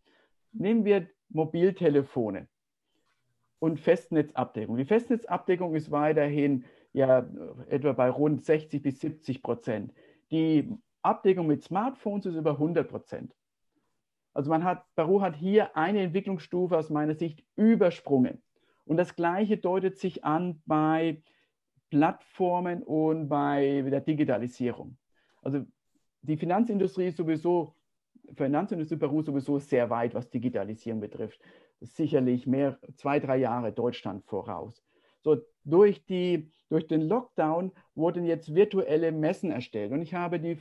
Nehmen 0.52 0.84
wir 0.84 1.06
Mobiltelefone 1.28 2.48
und 3.58 3.80
Festnetzabdeckung. 3.80 4.76
Die 4.76 4.84
Festnetzabdeckung 4.84 5.74
ist 5.74 5.90
weiterhin 5.90 6.64
ja 6.92 7.28
etwa 7.68 7.92
bei 7.92 8.10
rund 8.10 8.44
60 8.44 8.82
bis 8.82 9.00
70 9.00 9.42
Prozent. 9.42 9.92
Die 10.30 10.68
Abdeckung 11.02 11.46
mit 11.46 11.62
Smartphones 11.62 12.26
ist 12.26 12.34
über 12.34 12.52
100 12.52 12.88
Prozent. 12.88 13.34
Also 14.34 14.50
man 14.50 14.64
hat, 14.64 14.84
Peru 14.96 15.20
hat 15.20 15.36
hier 15.36 15.76
eine 15.76 16.00
Entwicklungsstufe 16.00 16.76
aus 16.76 16.90
meiner 16.90 17.14
Sicht 17.14 17.44
übersprungen. 17.54 18.42
Und 18.84 18.96
das 18.98 19.16
Gleiche 19.16 19.56
deutet 19.56 19.98
sich 19.98 20.24
an 20.24 20.62
bei 20.66 21.22
Plattformen 21.90 22.82
und 22.82 23.28
bei 23.28 23.82
der 23.82 24.00
Digitalisierung. 24.00 24.96
Also 25.42 25.64
die 26.22 26.36
Finanzindustrie 26.36 27.08
ist 27.08 27.16
sowieso, 27.16 27.74
Finanzindustrie 28.36 28.96
Peru 28.96 29.22
sowieso 29.22 29.58
sehr 29.58 29.88
weit, 29.90 30.14
was 30.14 30.28
Digitalisierung 30.28 31.00
betrifft 31.00 31.40
sicherlich 31.80 32.46
mehr, 32.46 32.78
zwei, 32.96 33.20
drei 33.20 33.36
Jahre 33.38 33.72
Deutschland 33.72 34.24
voraus. 34.24 34.82
So, 35.22 35.36
durch, 35.64 36.04
die, 36.06 36.50
durch 36.68 36.86
den 36.86 37.02
Lockdown 37.02 37.72
wurden 37.94 38.24
jetzt 38.24 38.54
virtuelle 38.54 39.12
Messen 39.12 39.50
erstellt. 39.50 39.92
Und 39.92 40.02
ich 40.02 40.14
habe 40.14 40.38
die, 40.40 40.58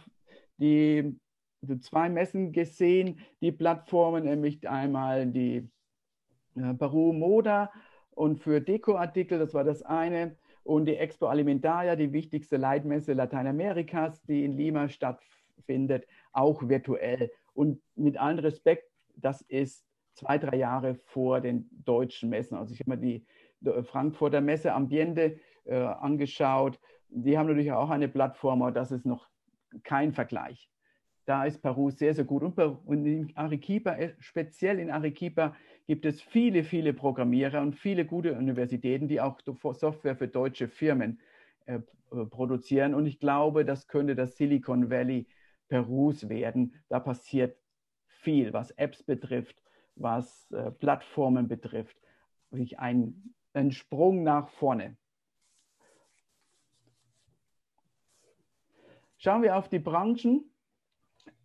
die, 0.58 1.20
die 1.62 1.80
zwei 1.80 2.10
Messen 2.10 2.52
gesehen, 2.52 3.20
die 3.42 3.52
Plattformen, 3.52 4.24
nämlich 4.24 4.68
einmal 4.68 5.28
die 5.28 5.70
äh, 6.56 6.74
Peru 6.74 7.14
Moda 7.14 7.72
und 8.12 8.40
für 8.40 8.62
Dekoartikel, 8.62 9.40
das 9.40 9.54
war 9.54 9.64
das 9.64 9.84
eine, 9.84 10.36
und 10.66 10.86
die 10.86 10.98
Expo 10.98 11.28
Alimentaria, 11.28 11.96
die 11.96 12.12
wichtigste 12.12 12.58
Leitmesse 12.58 13.14
Lateinamerikas, 13.14 14.24
die 14.24 14.44
in 14.44 14.54
Lima 14.54 14.90
stattfindet, 14.90 16.08
auch 16.34 16.68
virtuell. 16.68 17.32
Und 17.54 17.82
mit 17.96 18.18
allem 18.18 18.40
Respekt, 18.40 18.90
das 19.16 19.42
ist 19.42 19.86
zwei, 20.16 20.40
drei 20.40 20.58
Jahre 20.58 20.96
vor 20.96 21.40
den 21.40 21.70
deutschen 21.86 22.30
Messen. 22.30 22.58
Also 22.58 22.74
ich 22.74 22.80
habe 22.80 22.98
mir 22.98 22.98
die 22.98 23.26
Frankfurter 23.84 24.42
Messe 24.42 24.74
Ambiente 24.74 25.40
äh, 25.66 25.76
angeschaut. 25.76 26.80
Die 27.10 27.38
haben 27.38 27.48
natürlich 27.48 27.72
auch 27.72 27.92
eine 27.92 28.08
Plattform, 28.08 28.64
aber 28.64 28.72
das 28.72 28.92
ist 28.92 29.06
noch 29.06 29.28
kein 29.84 30.14
Vergleich. 30.14 30.70
Da 31.26 31.46
ist 31.46 31.62
Peru 31.62 31.92
sehr, 31.92 32.16
sehr 32.16 32.26
gut. 32.26 32.42
Und, 32.42 32.58
und 32.58 33.06
in 33.06 33.38
Arequipa, 33.38 33.94
äh, 33.94 34.16
speziell 34.20 34.80
in 34.80 34.90
Arequipa, 34.90 35.56
gibt 35.88 36.06
es 36.06 36.22
viele, 36.22 36.64
viele 36.64 36.94
Programmierer 36.94 37.62
und 37.62 37.76
viele 37.76 38.06
gute 38.06 38.34
Universitäten, 38.34 39.08
die 39.08 39.22
auch 39.22 39.40
Software 39.74 40.16
für 40.16 40.28
deutsche 40.28 40.68
Firmen 40.68 41.20
äh, 41.66 41.80
produzieren. 42.30 42.94
Und 42.94 43.06
ich 43.06 43.20
glaube, 43.20 43.66
das 43.66 43.88
könnte 43.88 44.16
das 44.16 44.38
Silicon 44.38 44.90
Valley 44.90 45.28
Perus 45.68 46.30
werden. 46.30 46.74
Da 46.90 47.00
passiert 47.00 47.58
viel, 48.08 48.54
was 48.54 48.72
Apps 48.72 49.04
betrifft, 49.04 49.62
was 49.96 50.52
äh, 50.52 50.72
Plattformen 50.72 51.48
betrifft. 51.48 51.98
Wirklich 52.50 52.80
ein, 52.80 53.34
ein 53.54 53.72
Sprung 53.72 54.24
nach 54.24 54.50
vorne. 54.50 54.98
Schauen 59.18 59.42
wir 59.42 59.56
auf 59.56 59.70
die 59.70 59.80
Branchen. 59.80 60.44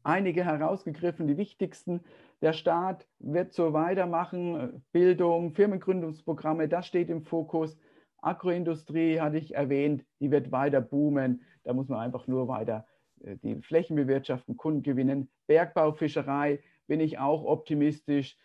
Einige 0.02 0.44
herausgegriffen, 0.44 1.26
die 1.26 1.36
wichtigsten. 1.36 2.00
Der 2.42 2.52
Staat 2.54 3.06
wird 3.18 3.52
so 3.52 3.72
weitermachen. 3.72 4.82
Bildung, 4.92 5.52
Firmengründungsprogramme, 5.52 6.68
das 6.68 6.86
steht 6.86 7.10
im 7.10 7.22
Fokus. 7.22 7.76
Agroindustrie 8.18 9.20
hatte 9.20 9.38
ich 9.38 9.54
erwähnt, 9.54 10.04
die 10.20 10.30
wird 10.30 10.50
weiter 10.52 10.80
boomen. 10.80 11.42
Da 11.64 11.72
muss 11.72 11.88
man 11.88 12.00
einfach 12.00 12.26
nur 12.26 12.48
weiter 12.48 12.86
äh, 13.22 13.36
die 13.36 13.60
Flächen 13.62 13.96
bewirtschaften, 13.96 14.56
Kunden 14.56 14.82
gewinnen. 14.82 15.30
Bergbau, 15.46 15.92
Fischerei, 15.92 16.60
bin 16.86 17.00
ich 17.00 17.18
auch 17.18 17.44
optimistisch. 17.44 18.36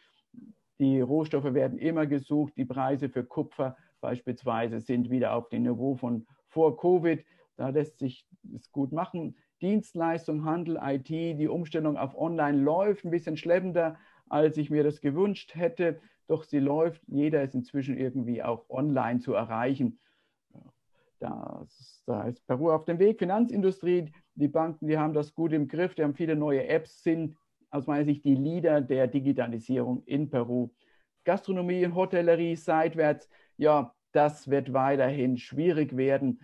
Die 0.79 0.99
Rohstoffe 0.99 1.53
werden 1.53 1.79
immer 1.79 2.05
gesucht. 2.05 2.53
Die 2.57 2.65
Preise 2.65 3.09
für 3.09 3.23
Kupfer 3.23 3.77
beispielsweise 4.01 4.81
sind 4.81 5.09
wieder 5.09 5.33
auf 5.33 5.49
dem 5.49 5.63
Niveau 5.63 5.95
von 5.95 6.27
vor 6.49 6.77
Covid. 6.77 7.25
Da 7.55 7.69
lässt 7.69 7.99
sich 7.99 8.27
es 8.53 8.71
gut 8.71 8.91
machen. 8.91 9.37
Dienstleistung, 9.61 10.45
Handel, 10.45 10.79
IT, 10.81 11.09
die 11.09 11.47
Umstellung 11.47 11.97
auf 11.97 12.17
Online 12.17 12.59
läuft 12.59 13.05
ein 13.05 13.11
bisschen 13.11 13.37
schleppender, 13.37 13.97
als 14.27 14.57
ich 14.57 14.69
mir 14.69 14.83
das 14.83 15.01
gewünscht 15.01 15.55
hätte. 15.55 15.99
Doch 16.27 16.43
sie 16.43 16.59
läuft. 16.59 17.01
Jeder 17.07 17.43
ist 17.43 17.55
inzwischen 17.55 17.97
irgendwie 17.97 18.43
auch 18.43 18.69
online 18.69 19.19
zu 19.19 19.33
erreichen. 19.33 19.99
Das, 21.19 22.03
da 22.05 22.23
ist 22.23 22.45
Peru 22.45 22.71
auf 22.71 22.85
dem 22.85 22.99
Weg. 22.99 23.19
Finanzindustrie, 23.19 24.11
die 24.35 24.47
Banken, 24.47 24.87
die 24.87 24.97
haben 24.97 25.13
das 25.13 25.33
gut 25.33 25.53
im 25.53 25.67
Griff. 25.67 25.95
Die 25.95 26.03
haben 26.03 26.15
viele 26.15 26.35
neue 26.35 26.67
Apps, 26.67 27.03
sind 27.03 27.37
aus 27.69 27.87
meiner 27.87 28.05
Sicht 28.05 28.25
die 28.25 28.35
Leader 28.35 28.81
der 28.81 29.07
Digitalisierung 29.07 30.03
in 30.05 30.29
Peru. 30.29 30.69
Gastronomie 31.23 31.85
und 31.85 31.95
Hotellerie 31.95 32.55
seitwärts, 32.55 33.29
ja, 33.57 33.93
das 34.11 34.49
wird 34.49 34.73
weiterhin 34.73 35.37
schwierig 35.37 35.97
werden, 35.97 36.39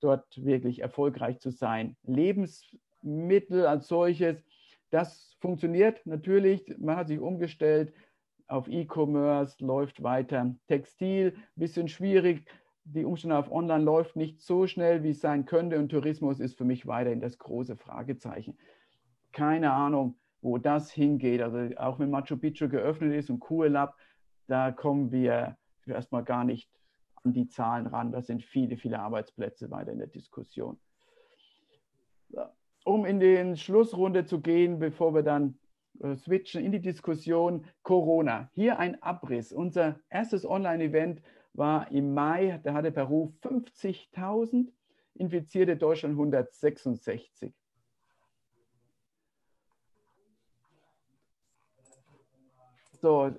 dort 0.00 0.44
wirklich 0.44 0.80
erfolgreich 0.80 1.38
zu 1.40 1.50
sein. 1.50 1.96
Lebensmittel 2.02 3.66
als 3.66 3.88
solches, 3.88 4.44
das 4.90 5.36
funktioniert 5.40 6.04
natürlich. 6.06 6.64
Man 6.78 6.96
hat 6.96 7.08
sich 7.08 7.18
umgestellt 7.18 7.92
auf 8.48 8.68
E-Commerce, 8.68 9.64
läuft 9.64 10.02
weiter. 10.02 10.54
Textil, 10.68 11.36
bisschen 11.56 11.88
schwierig. 11.88 12.46
Die 12.84 13.04
Umstände 13.04 13.36
auf 13.36 13.50
Online 13.50 13.82
läuft 13.82 14.14
nicht 14.14 14.40
so 14.40 14.66
schnell, 14.66 15.02
wie 15.02 15.10
es 15.10 15.20
sein 15.20 15.44
könnte. 15.44 15.78
Und 15.78 15.88
Tourismus 15.88 16.38
ist 16.38 16.56
für 16.56 16.64
mich 16.64 16.86
weiterhin 16.86 17.20
das 17.20 17.38
große 17.38 17.76
Fragezeichen. 17.76 18.56
Keine 19.32 19.72
Ahnung, 19.72 20.16
wo 20.40 20.58
das 20.58 20.92
hingeht. 20.92 21.42
Also 21.42 21.76
auch 21.76 21.98
wenn 21.98 22.10
Machu 22.10 22.36
Picchu 22.36 22.68
geöffnet 22.68 23.12
ist 23.14 23.28
und 23.28 23.40
Kuelab, 23.40 23.96
da 24.46 24.70
kommen 24.70 25.10
wir 25.10 25.56
erstmal 25.84 26.22
gar 26.22 26.44
nicht 26.44 26.70
die 27.32 27.48
Zahlen 27.48 27.86
ran. 27.86 28.12
Das 28.12 28.26
sind 28.26 28.42
viele, 28.42 28.76
viele 28.76 29.00
Arbeitsplätze 29.00 29.70
weiter 29.70 29.92
in 29.92 29.98
der 29.98 30.08
Diskussion. 30.08 30.78
Um 32.84 33.04
in 33.04 33.20
die 33.20 33.56
Schlussrunde 33.56 34.24
zu 34.24 34.40
gehen, 34.40 34.78
bevor 34.78 35.14
wir 35.14 35.22
dann 35.22 35.58
äh, 36.00 36.14
switchen 36.16 36.64
in 36.64 36.72
die 36.72 36.80
Diskussion 36.80 37.64
Corona. 37.82 38.50
Hier 38.52 38.78
ein 38.78 39.02
Abriss. 39.02 39.52
Unser 39.52 39.98
erstes 40.08 40.44
Online-Event 40.44 41.22
war 41.54 41.90
im 41.90 42.14
Mai, 42.14 42.60
da 42.62 42.74
hatte 42.74 42.92
Peru 42.92 43.32
50.000 43.42 44.70
Infizierte, 45.14 45.76
Deutschland 45.76 46.12
166. 46.12 47.54
So, 53.00 53.34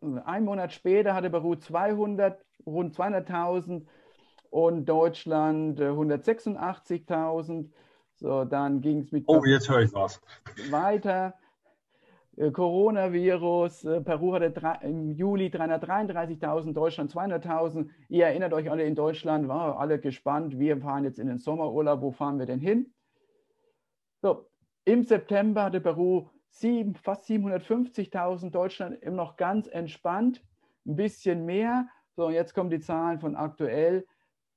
ein 0.00 0.44
Monat 0.44 0.72
später 0.72 1.14
hatte 1.14 1.30
Peru 1.30 1.56
200, 1.56 2.44
rund 2.66 2.94
200.000 2.94 3.86
und 4.50 4.86
Deutschland 4.86 5.80
186.000. 5.80 7.64
Äh, 7.64 7.68
so, 8.16 8.44
dann 8.44 8.80
ging 8.80 9.00
es 9.00 9.12
mit. 9.12 9.24
Oh, 9.28 9.44
jetzt 9.44 9.70
höre 9.70 9.82
ich 9.82 9.92
was. 9.94 10.20
Weiter. 10.70 11.34
Äh, 12.36 12.50
Coronavirus. 12.50 13.84
Äh, 13.84 14.00
Peru 14.00 14.34
hatte 14.34 14.52
im 14.82 15.10
Juli 15.12 15.48
333.000, 15.48 16.72
Deutschland 16.72 17.12
200.000. 17.12 17.88
Ihr 18.08 18.26
erinnert 18.26 18.52
euch 18.52 18.70
alle 18.70 18.84
in 18.84 18.94
Deutschland, 18.94 19.48
waren 19.48 19.76
alle 19.76 19.98
gespannt. 20.00 20.58
Wir 20.58 20.78
fahren 20.78 21.04
jetzt 21.04 21.18
in 21.18 21.28
den 21.28 21.38
Sommerurlaub. 21.38 22.00
Wo 22.00 22.10
fahren 22.10 22.38
wir 22.38 22.46
denn 22.46 22.60
hin? 22.60 22.92
So, 24.20 24.48
im 24.84 25.04
September 25.04 25.64
hatte 25.64 25.80
Peru 25.80 26.28
sieben, 26.50 26.94
fast 26.94 27.28
750.000, 27.28 28.50
Deutschland 28.50 29.00
immer 29.02 29.16
noch 29.16 29.36
ganz 29.36 29.66
entspannt, 29.68 30.42
ein 30.86 30.96
bisschen 30.96 31.44
mehr. 31.44 31.88
So, 32.18 32.30
jetzt 32.30 32.52
kommen 32.52 32.68
die 32.68 32.80
Zahlen 32.80 33.20
von 33.20 33.36
aktuell. 33.36 34.04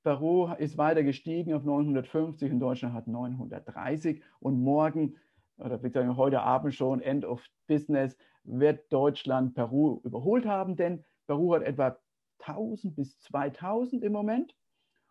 Peru 0.01 0.51
ist 0.57 0.79
weiter 0.79 1.03
gestiegen 1.03 1.53
auf 1.53 1.63
950 1.63 2.51
und 2.51 2.59
Deutschland 2.59 2.95
hat 2.95 3.05
930. 3.05 4.23
Und 4.39 4.63
morgen, 4.63 5.15
oder 5.59 5.77
beziehungsweise 5.77 6.17
heute 6.17 6.41
Abend 6.41 6.73
schon, 6.73 7.01
End 7.01 7.23
of 7.23 7.45
Business, 7.67 8.17
wird 8.45 8.91
Deutschland 8.91 9.53
Peru 9.53 10.01
überholt 10.03 10.47
haben, 10.47 10.75
denn 10.75 11.05
Peru 11.27 11.53
hat 11.53 11.61
etwa 11.61 11.99
1000 12.39 12.95
bis 12.95 13.19
2000 13.19 14.03
im 14.03 14.13
Moment 14.13 14.55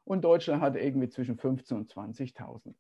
und 0.03 0.25
Deutschland 0.25 0.61
hat 0.61 0.75
irgendwie 0.75 1.09
zwischen 1.09 1.37
15 1.37 1.77
und 1.77 1.93
20.000. 1.93 2.75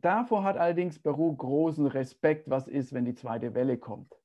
Davor 0.00 0.44
hat 0.44 0.56
allerdings 0.56 1.00
Peru 1.00 1.34
großen 1.34 1.88
Respekt, 1.88 2.48
was 2.48 2.68
ist, 2.68 2.92
wenn 2.92 3.04
die 3.04 3.16
zweite 3.16 3.52
Welle 3.52 3.78
kommt. 3.78 4.21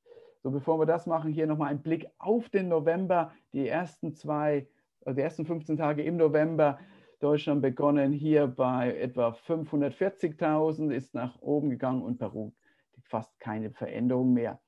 So, 0.47 0.51
bevor 0.51 0.79
wir 0.79 0.85
das 0.85 1.05
machen, 1.07 1.33
hier 1.33 1.45
nochmal 1.45 1.71
ein 1.71 1.81
Blick 1.81 2.07
auf 2.19 2.47
den 2.47 2.69
November, 2.69 3.33
die 3.51 3.67
ersten 3.67 4.13
zwei 4.13 4.65
die 5.05 5.19
ersten 5.19 5.45
15 5.45 5.75
Tage 5.75 6.03
im 6.03 6.15
November 6.15 6.79
Deutschland 7.19 7.61
begonnen, 7.61 8.13
hier 8.13 8.47
bei 8.47 8.97
etwa 8.97 9.31
540.000, 9.31 10.93
ist 10.93 11.13
nach 11.13 11.41
oben 11.41 11.69
gegangen 11.69 12.01
und 12.01 12.17
Peru 12.17 12.53
fast 13.01 13.37
keine 13.41 13.71
Veränderung 13.71 14.31
mehr. 14.31 14.61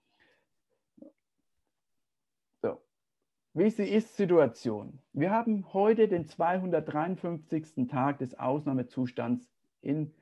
So. 2.61 2.81
Wie 3.53 3.67
ist 3.67 3.79
die 3.79 3.83
Ist-Situation? 3.83 4.99
Wir 5.13 5.31
haben 5.31 5.71
heute 5.71 6.09
den 6.09 6.27
253. 6.27 7.87
Tag 7.87 8.17
des 8.17 8.37
Ausnahmezustands 8.37 9.49
in 9.79 10.13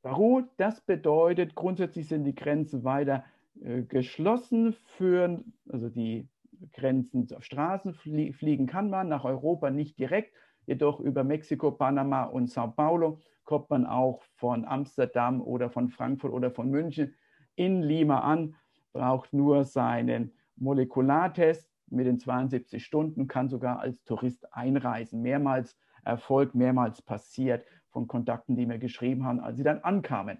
Peru. 0.00 0.44
Das 0.56 0.80
bedeutet, 0.80 1.54
grundsätzlich 1.54 2.08
sind 2.08 2.24
die 2.24 2.34
Grenzen 2.34 2.82
weiter 2.84 3.16
äh, 3.26 3.31
geschlossen 3.54 4.74
für, 4.96 5.42
also 5.68 5.88
die 5.88 6.28
Grenzen 6.72 7.26
auf 7.34 7.44
Straßen 7.44 7.94
flie 7.94 8.32
fliegen 8.32 8.66
kann 8.66 8.90
man, 8.90 9.08
nach 9.08 9.24
Europa 9.24 9.70
nicht 9.70 9.98
direkt, 9.98 10.32
jedoch 10.66 11.00
über 11.00 11.24
Mexiko, 11.24 11.72
Panama 11.72 12.24
und 12.24 12.48
Sao 12.48 12.68
Paulo 12.68 13.20
kommt 13.44 13.70
man 13.70 13.86
auch 13.86 14.22
von 14.36 14.64
Amsterdam 14.64 15.40
oder 15.40 15.70
von 15.70 15.88
Frankfurt 15.88 16.32
oder 16.32 16.50
von 16.50 16.70
München 16.70 17.14
in 17.56 17.82
Lima 17.82 18.20
an, 18.20 18.54
braucht 18.92 19.32
nur 19.32 19.64
seinen 19.64 20.32
Molekulartest 20.56 21.68
mit 21.88 22.06
den 22.06 22.18
72 22.18 22.84
Stunden, 22.84 23.26
kann 23.26 23.48
sogar 23.48 23.80
als 23.80 24.02
Tourist 24.04 24.52
einreisen. 24.54 25.20
Mehrmals 25.20 25.76
Erfolg, 26.04 26.54
mehrmals 26.54 27.02
passiert 27.02 27.64
von 27.90 28.06
Kontakten, 28.06 28.56
die 28.56 28.66
mir 28.66 28.78
geschrieben 28.78 29.24
haben, 29.24 29.40
als 29.40 29.58
sie 29.58 29.64
dann 29.64 29.80
ankamen. 29.80 30.38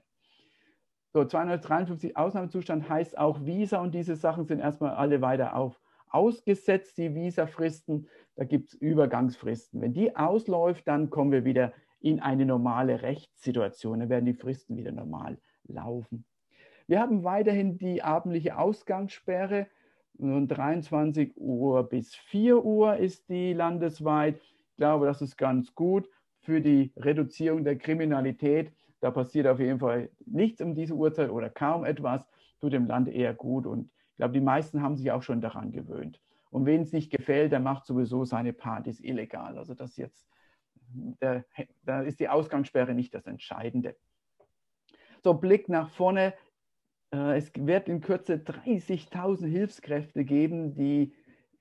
So, 1.13 1.25
253 1.25 2.17
Ausnahmezustand 2.17 2.89
heißt 2.89 3.19
auch 3.19 3.45
Visa 3.45 3.81
und 3.81 3.95
diese 3.95 4.17
Sachen 4.17 4.47
sind 4.47 4.61
erstmal 4.61 4.95
alle 4.95 5.21
weiter 5.21 5.55
auf 5.55 5.79
ausgesetzt, 6.09 6.99
die 6.99 7.15
Visafristen. 7.15 8.09
Da 8.37 8.45
gibt 8.45 8.69
es 8.69 8.75
Übergangsfristen. 8.75 9.81
Wenn 9.81 9.93
die 9.93 10.15
ausläuft, 10.17 10.87
dann 10.89 11.11
kommen 11.11 11.33
wir 11.33 11.45
wieder 11.45 11.73
in 12.01 12.21
eine 12.21 12.47
normale 12.47 13.03
Rechtssituation. 13.03 14.01
Dann 14.01 14.09
werden 14.09 14.27
die 14.27 14.35
Fristen 14.35 14.77
wieder 14.77 14.93
normal 14.93 15.39
laufen. 15.65 16.25
Wir 16.87 17.01
haben 17.01 17.25
weiterhin 17.25 17.79
die 17.79 18.03
abendliche 18.03 18.59
Ausgangssperre. 18.59 19.67
Von 20.19 20.47
23 20.47 21.37
Uhr 21.37 21.89
bis 21.89 22.15
4 22.15 22.65
Uhr 22.65 22.97
ist 22.97 23.29
die 23.29 23.55
landesweit. 23.55 24.37
Ich 24.37 24.77
glaube, 24.77 25.07
das 25.07 25.23
ist 25.23 25.37
ganz 25.37 25.75
gut 25.75 26.09
für 26.41 26.61
die 26.61 26.93
Reduzierung 26.97 27.65
der 27.65 27.77
Kriminalität. 27.77 28.73
Da 29.03 29.11
passiert 29.11 29.49
auf 29.49 29.59
jeden 29.59 29.81
Fall 29.81 30.11
nichts 30.27 30.63
um 30.63 30.77
diese 30.77 30.95
Uhrzeit 30.95 31.29
oder 31.29 31.51
kaum 31.51 31.85
etwas. 31.85 32.25
Tut 32.61 32.73
dem 32.73 32.87
Land 32.87 33.09
eher 33.09 33.35
gut 33.35 33.67
und 33.67 33.91
ich 34.13 34.17
glaube, 34.17 34.33
die 34.33 34.41
meisten 34.41 34.81
haben 34.81 34.97
sich 34.97 35.11
auch 35.11 35.25
schon 35.25 35.41
daran 35.41 35.73
gewöhnt. 35.73 36.21
Und 36.51 36.67
wen 36.67 36.83
es 36.83 36.93
nicht 36.93 37.11
gefällt, 37.11 37.51
der 37.51 37.59
macht 37.59 37.85
sowieso 37.85 38.25
seine 38.25 38.53
Partys 38.53 39.01
illegal. 39.01 39.59
Also 39.59 39.75
das 39.75 39.97
jetzt, 39.97 40.29
da 41.19 42.03
ist 42.03 42.21
die 42.21 42.29
Ausgangssperre 42.29 42.95
nicht 42.95 43.13
das 43.13 43.27
Entscheidende. 43.27 43.97
So, 45.25 45.35
Blick 45.35 45.69
nach 45.69 45.91
vorne. 45.91 46.35
Äh, 47.13 47.39
es 47.39 47.51
wird 47.57 47.89
in 47.89 48.03
Kürze 48.03 48.35
30.000 48.35 49.47
Hilfskräfte 49.47 50.25
geben, 50.25 50.75
die 50.75 51.13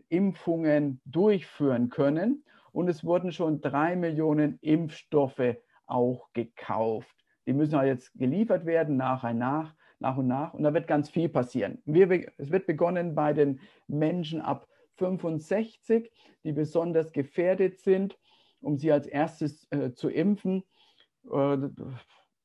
Impfungen 0.10 1.01
durchführen 1.06 1.89
können. 1.89 2.43
Und 2.71 2.88
es 2.88 3.04
wurden 3.04 3.32
schon 3.32 3.62
drei 3.62 3.95
Millionen 3.95 4.60
Impfstoffe 4.62 5.56
auch 5.88 6.32
gekauft. 6.34 7.21
Die 7.45 7.54
müssen 7.54 7.77
halt 7.77 7.88
jetzt 7.88 8.13
geliefert 8.13 8.65
werden, 8.65 8.97
nach 8.97 9.23
und 9.23 9.38
nach 9.38 9.73
nach 10.01 10.17
und 10.17 10.27
nach. 10.27 10.54
Und 10.54 10.63
da 10.63 10.73
wird 10.73 10.88
ganz 10.88 11.10
viel 11.10 11.30
passieren. 11.30 11.82
Wir, 11.86 12.10
es 12.38 12.51
wird 12.51 12.65
begonnen 12.65 13.15
bei 13.15 13.34
den 13.34 13.62
Menschen 13.88 14.41
ab 14.41 14.67
65, 14.97 16.12
die 16.43 16.51
besonders 16.51 17.12
gefährdet 17.13 17.80
sind, 17.80 18.17
um 18.60 18.77
sie 18.77 18.91
als 18.91 19.08
erstes 19.08 19.67
äh, 19.71 19.93
zu 19.93 20.10
impfen. 20.10 20.63
Äh, 21.25 21.58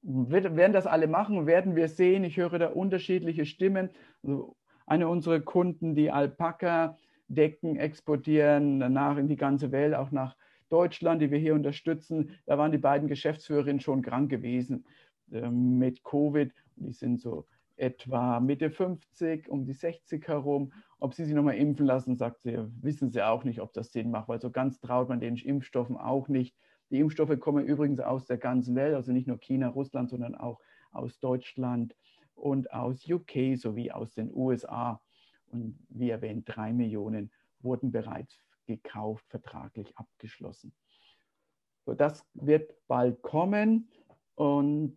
werden 0.03 0.73
das 0.73 0.87
alle 0.87 1.09
machen, 1.09 1.47
werden 1.47 1.75
wir 1.75 1.89
sehen. 1.89 2.23
Ich 2.23 2.37
höre 2.37 2.59
da 2.59 2.69
unterschiedliche 2.69 3.45
Stimmen. 3.45 3.91
Also 4.23 4.57
eine 4.87 5.09
unserer 5.09 5.41
Kunden, 5.41 5.97
die 5.97 6.13
Alpaka-Decken 6.13 7.77
exportieren, 7.77 8.79
danach 8.79 9.17
in 9.17 9.27
die 9.27 9.37
ganze 9.37 9.73
Welt, 9.73 9.95
auch 9.95 10.13
nach 10.13 10.37
Deutschland, 10.69 11.23
die 11.23 11.31
wir 11.31 11.39
hier 11.39 11.55
unterstützen. 11.55 12.31
Da 12.47 12.59
waren 12.59 12.73
die 12.73 12.79
beiden 12.79 13.09
Geschäftsführerinnen 13.09 13.81
schon 13.81 14.03
krank 14.03 14.31
gewesen 14.31 14.85
äh, 15.31 15.49
mit 15.51 16.03
Covid 16.05 16.53
die 16.77 16.93
sind 16.93 17.21
so 17.21 17.47
etwa 17.77 18.41
Mitte 18.41 18.71
50, 18.71 19.49
um 19.49 19.65
die 19.65 19.73
60 19.73 20.27
herum. 20.29 20.73
Ob 20.99 21.15
sie 21.15 21.25
sich 21.25 21.35
nochmal 21.35 21.57
impfen 21.57 21.87
lassen, 21.87 22.17
sagt 22.17 22.43
sie, 22.43 22.59
wissen 22.81 23.11
sie 23.11 23.23
auch 23.23 23.45
nicht, 23.45 23.61
ob 23.61 23.73
das 23.73 23.93
Sinn 23.93 24.11
macht, 24.11 24.29
weil 24.29 24.41
so 24.41 24.51
ganz 24.51 24.81
traut 24.81 25.09
man 25.09 25.21
den 25.21 25.37
Impfstoffen 25.37 25.97
auch 25.97 26.29
nicht. 26.29 26.57
Die 26.91 27.01
Impfstoffe 27.01 27.39
kommen 27.41 27.67
übrigens 27.67 28.01
aus 28.01 28.27
der 28.27 28.39
ganzen 28.39 28.75
Welt, 28.77 28.95
also 28.95 29.13
nicht 29.13 29.27
nur 29.27 29.39
China, 29.39 29.69
Russland, 29.69 30.09
sondern 30.09 30.35
auch 30.35 30.61
aus 30.93 31.19
Deutschland 31.19 31.95
und 32.35 32.73
aus 32.73 33.07
UK 33.09 33.57
sowie 33.57 33.91
aus 33.91 34.15
den 34.15 34.33
USA. 34.33 35.03
Und 35.51 35.79
wie 35.89 36.11
erwähnt, 36.11 36.45
drei 36.47 36.73
Millionen 36.73 37.31
wurden 37.61 37.91
bereits 37.91 38.39
gekauft, 38.67 39.25
vertraglich 39.29 39.97
abgeschlossen. 39.97 40.75
So, 41.85 41.95
das 41.95 42.27
wird 42.35 42.75
bald 42.89 43.23
kommen 43.23 43.89
und 44.35 44.97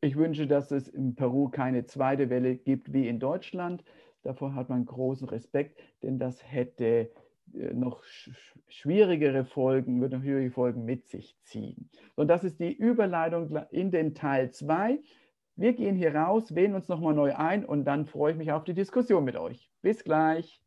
ich 0.00 0.16
wünsche, 0.16 0.46
dass 0.46 0.70
es 0.70 0.88
in 0.88 1.14
Peru 1.14 1.48
keine 1.48 1.86
zweite 1.86 2.28
Welle 2.30 2.56
gibt 2.56 2.92
wie 2.92 3.08
in 3.08 3.20
Deutschland. 3.20 3.84
Davor 4.22 4.54
hat 4.54 4.68
man 4.68 4.86
großen 4.86 5.28
Respekt, 5.28 5.80
denn 6.02 6.18
das 6.18 6.42
hätte 6.50 7.10
äh, 7.52 7.74
noch 7.74 8.02
schwierigere 8.68 9.44
Folgen, 9.44 10.00
würde 10.00 10.16
noch 10.16 10.24
schwierige 10.24 10.50
Folgen 10.50 10.84
mit 10.84 11.06
sich 11.08 11.36
ziehen. 11.42 11.90
Und 12.16 12.28
das 12.28 12.44
ist 12.44 12.60
die 12.60 12.72
Überleitung 12.72 13.56
in 13.70 13.90
den 13.90 14.14
Teil 14.14 14.50
2. 14.50 15.00
Wir 15.56 15.72
gehen 15.72 15.96
hier 15.96 16.14
raus, 16.14 16.54
wählen 16.54 16.74
uns 16.74 16.88
nochmal 16.88 17.14
neu 17.14 17.34
ein 17.34 17.64
und 17.64 17.84
dann 17.84 18.06
freue 18.06 18.32
ich 18.32 18.38
mich 18.38 18.52
auf 18.52 18.64
die 18.64 18.74
Diskussion 18.74 19.24
mit 19.24 19.36
euch. 19.36 19.70
Bis 19.82 20.02
gleich. 20.02 20.63